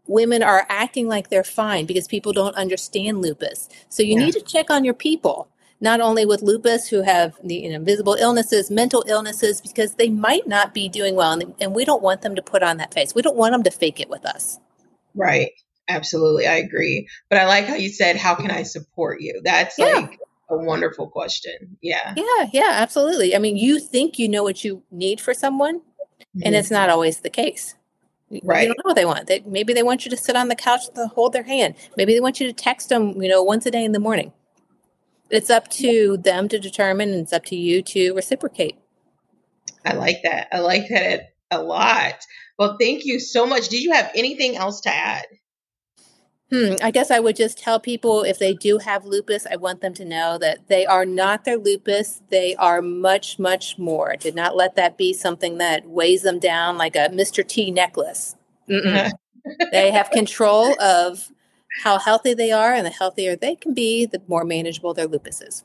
women 0.06 0.42
are 0.42 0.66
acting 0.68 1.08
like 1.08 1.30
they're 1.30 1.42
fine 1.42 1.86
because 1.86 2.06
people 2.06 2.32
don't 2.32 2.54
understand 2.54 3.22
lupus. 3.22 3.68
So 3.88 4.02
you 4.02 4.18
Yeah. 4.18 4.26
need 4.26 4.34
to 4.34 4.42
check 4.42 4.70
on 4.70 4.84
your 4.84 4.94
people, 4.94 5.48
not 5.80 6.00
only 6.00 6.26
with 6.26 6.42
lupus 6.42 6.88
who 6.88 7.00
have 7.00 7.34
the 7.42 7.54
you 7.54 7.70
know, 7.70 7.76
invisible 7.76 8.14
illnesses, 8.14 8.70
mental 8.70 9.04
illnesses, 9.06 9.62
because 9.62 9.94
they 9.94 10.10
might 10.10 10.46
not 10.46 10.74
be 10.74 10.88
doing 10.88 11.14
well, 11.14 11.32
and, 11.32 11.54
and 11.60 11.74
we 11.74 11.86
don't 11.86 12.02
want 12.02 12.20
them 12.22 12.34
to 12.34 12.42
put 12.42 12.62
on 12.62 12.76
that 12.76 12.92
face. 12.92 13.14
We 13.14 13.22
don't 13.22 13.36
want 13.36 13.52
them 13.52 13.62
to 13.62 13.70
fake 13.70 14.00
it 14.00 14.10
with 14.10 14.26
us. 14.26 14.58
Right. 15.14 15.52
Absolutely. 15.88 16.46
I 16.46 16.56
agree. 16.56 17.08
But 17.30 17.38
I 17.38 17.46
like 17.46 17.64
how 17.64 17.74
you 17.74 17.88
said, 17.88 18.16
How 18.16 18.34
can 18.36 18.50
I 18.50 18.62
support 18.64 19.20
you? 19.20 19.40
That's 19.42 19.78
Yeah. 19.78 19.86
like 19.86 20.18
a 20.50 20.56
wonderful 20.56 21.08
question. 21.08 21.76
Yeah. 21.80 22.14
Yeah, 22.16 22.48
yeah, 22.52 22.70
absolutely. 22.72 23.34
I 23.34 23.38
mean, 23.38 23.56
you 23.56 23.78
think 23.80 24.18
you 24.18 24.28
know 24.28 24.42
what 24.42 24.64
you 24.64 24.82
need 24.90 25.20
for 25.20 25.34
someone, 25.34 25.82
and 26.44 26.54
Mhm. 26.54 26.58
it's 26.58 26.70
not 26.70 26.88
always 26.90 27.20
the 27.20 27.30
case. 27.30 27.74
Right. 28.44 28.62
You 28.62 28.68
don't 28.68 28.78
know 28.78 28.88
what 28.88 28.96
they 28.96 29.04
want. 29.04 29.26
They, 29.26 29.40
maybe 29.40 29.72
they 29.72 29.82
want 29.82 30.04
you 30.04 30.10
to 30.10 30.16
sit 30.16 30.36
on 30.36 30.48
the 30.48 30.54
couch 30.54 30.88
to 30.94 31.06
hold 31.08 31.32
their 31.32 31.42
hand. 31.42 31.74
Maybe 31.96 32.14
they 32.14 32.20
want 32.20 32.40
you 32.40 32.46
to 32.46 32.52
text 32.52 32.88
them, 32.88 33.20
you 33.20 33.28
know, 33.28 33.42
once 33.42 33.66
a 33.66 33.70
day 33.72 33.84
in 33.84 33.92
the 33.92 33.98
morning. 33.98 34.32
It's 35.30 35.50
up 35.50 35.68
to 35.70 36.16
them 36.16 36.48
to 36.48 36.58
determine, 36.58 37.10
and 37.10 37.22
it's 37.22 37.32
up 37.32 37.44
to 37.46 37.56
you 37.56 37.82
to 37.82 38.12
reciprocate. 38.14 38.76
I 39.84 39.94
like 39.94 40.22
that. 40.24 40.48
I 40.52 40.60
like 40.60 40.88
that 40.90 41.32
a 41.50 41.62
lot. 41.62 42.14
Well, 42.58 42.76
thank 42.78 43.04
you 43.04 43.18
so 43.18 43.46
much. 43.46 43.68
Did 43.68 43.82
you 43.82 43.92
have 43.92 44.10
anything 44.14 44.56
else 44.56 44.80
to 44.82 44.94
add? 44.94 45.26
Hmm, 46.52 46.74
I 46.82 46.90
guess 46.90 47.12
I 47.12 47.20
would 47.20 47.36
just 47.36 47.58
tell 47.58 47.78
people 47.78 48.22
if 48.24 48.38
they 48.38 48.54
do 48.54 48.78
have 48.78 49.04
lupus, 49.04 49.46
I 49.46 49.54
want 49.54 49.82
them 49.82 49.94
to 49.94 50.04
know 50.04 50.36
that 50.38 50.66
they 50.66 50.84
are 50.84 51.06
not 51.06 51.44
their 51.44 51.56
lupus. 51.56 52.22
They 52.28 52.56
are 52.56 52.82
much, 52.82 53.38
much 53.38 53.78
more. 53.78 54.16
Did 54.16 54.34
not 54.34 54.56
let 54.56 54.74
that 54.74 54.98
be 54.98 55.12
something 55.12 55.58
that 55.58 55.86
weighs 55.86 56.22
them 56.22 56.40
down 56.40 56.76
like 56.76 56.96
a 56.96 57.08
Mr. 57.08 57.46
T 57.46 57.70
necklace. 57.70 58.36
They 59.72 59.90
have 59.90 60.10
control 60.10 60.78
of 60.80 61.32
how 61.82 61.98
healthy 61.98 62.34
they 62.34 62.52
are, 62.52 62.74
and 62.74 62.84
the 62.84 62.90
healthier 62.90 63.36
they 63.36 63.56
can 63.56 63.72
be, 63.72 64.04
the 64.04 64.20
more 64.28 64.44
manageable 64.44 64.92
their 64.92 65.06
lupus 65.06 65.40
is. 65.40 65.64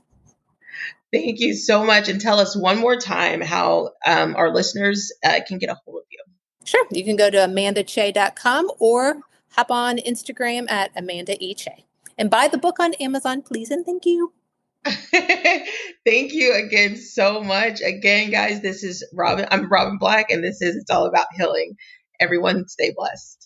Thank 1.11 1.39
you 1.39 1.53
so 1.53 1.83
much. 1.83 2.09
And 2.09 2.19
tell 2.19 2.39
us 2.39 2.55
one 2.55 2.79
more 2.79 2.95
time 2.95 3.41
how 3.41 3.91
um, 4.05 4.35
our 4.35 4.53
listeners 4.53 5.11
uh, 5.23 5.39
can 5.47 5.57
get 5.57 5.69
a 5.69 5.77
hold 5.85 6.01
of 6.01 6.05
you. 6.09 6.19
Sure. 6.63 6.85
You 6.89 7.03
can 7.03 7.15
go 7.15 7.29
to 7.29 7.37
amandachay.com 7.37 8.71
or 8.79 9.21
hop 9.55 9.71
on 9.71 9.97
Instagram 9.97 10.69
at 10.69 10.91
Amanda 10.95 11.35
E. 11.43 11.53
Chay. 11.53 11.85
And 12.17 12.29
buy 12.29 12.47
the 12.47 12.57
book 12.57 12.79
on 12.79 12.93
Amazon, 12.95 13.41
please, 13.41 13.71
and 13.71 13.85
thank 13.85 14.05
you. 14.05 14.33
Thank 14.85 16.33
you 16.33 16.53
again 16.53 16.95
so 16.95 17.41
much. 17.41 17.81
Again, 17.81 18.29
guys, 18.29 18.61
this 18.61 18.83
is 18.83 19.03
Robin. 19.13 19.47
I'm 19.49 19.67
Robin 19.67 19.97
Black, 19.97 20.29
and 20.29 20.43
this 20.43 20.61
is 20.61 20.75
It's 20.75 20.91
All 20.91 21.07
About 21.07 21.25
Healing. 21.35 21.75
Everyone, 22.19 22.67
stay 22.67 22.93
blessed. 22.95 23.44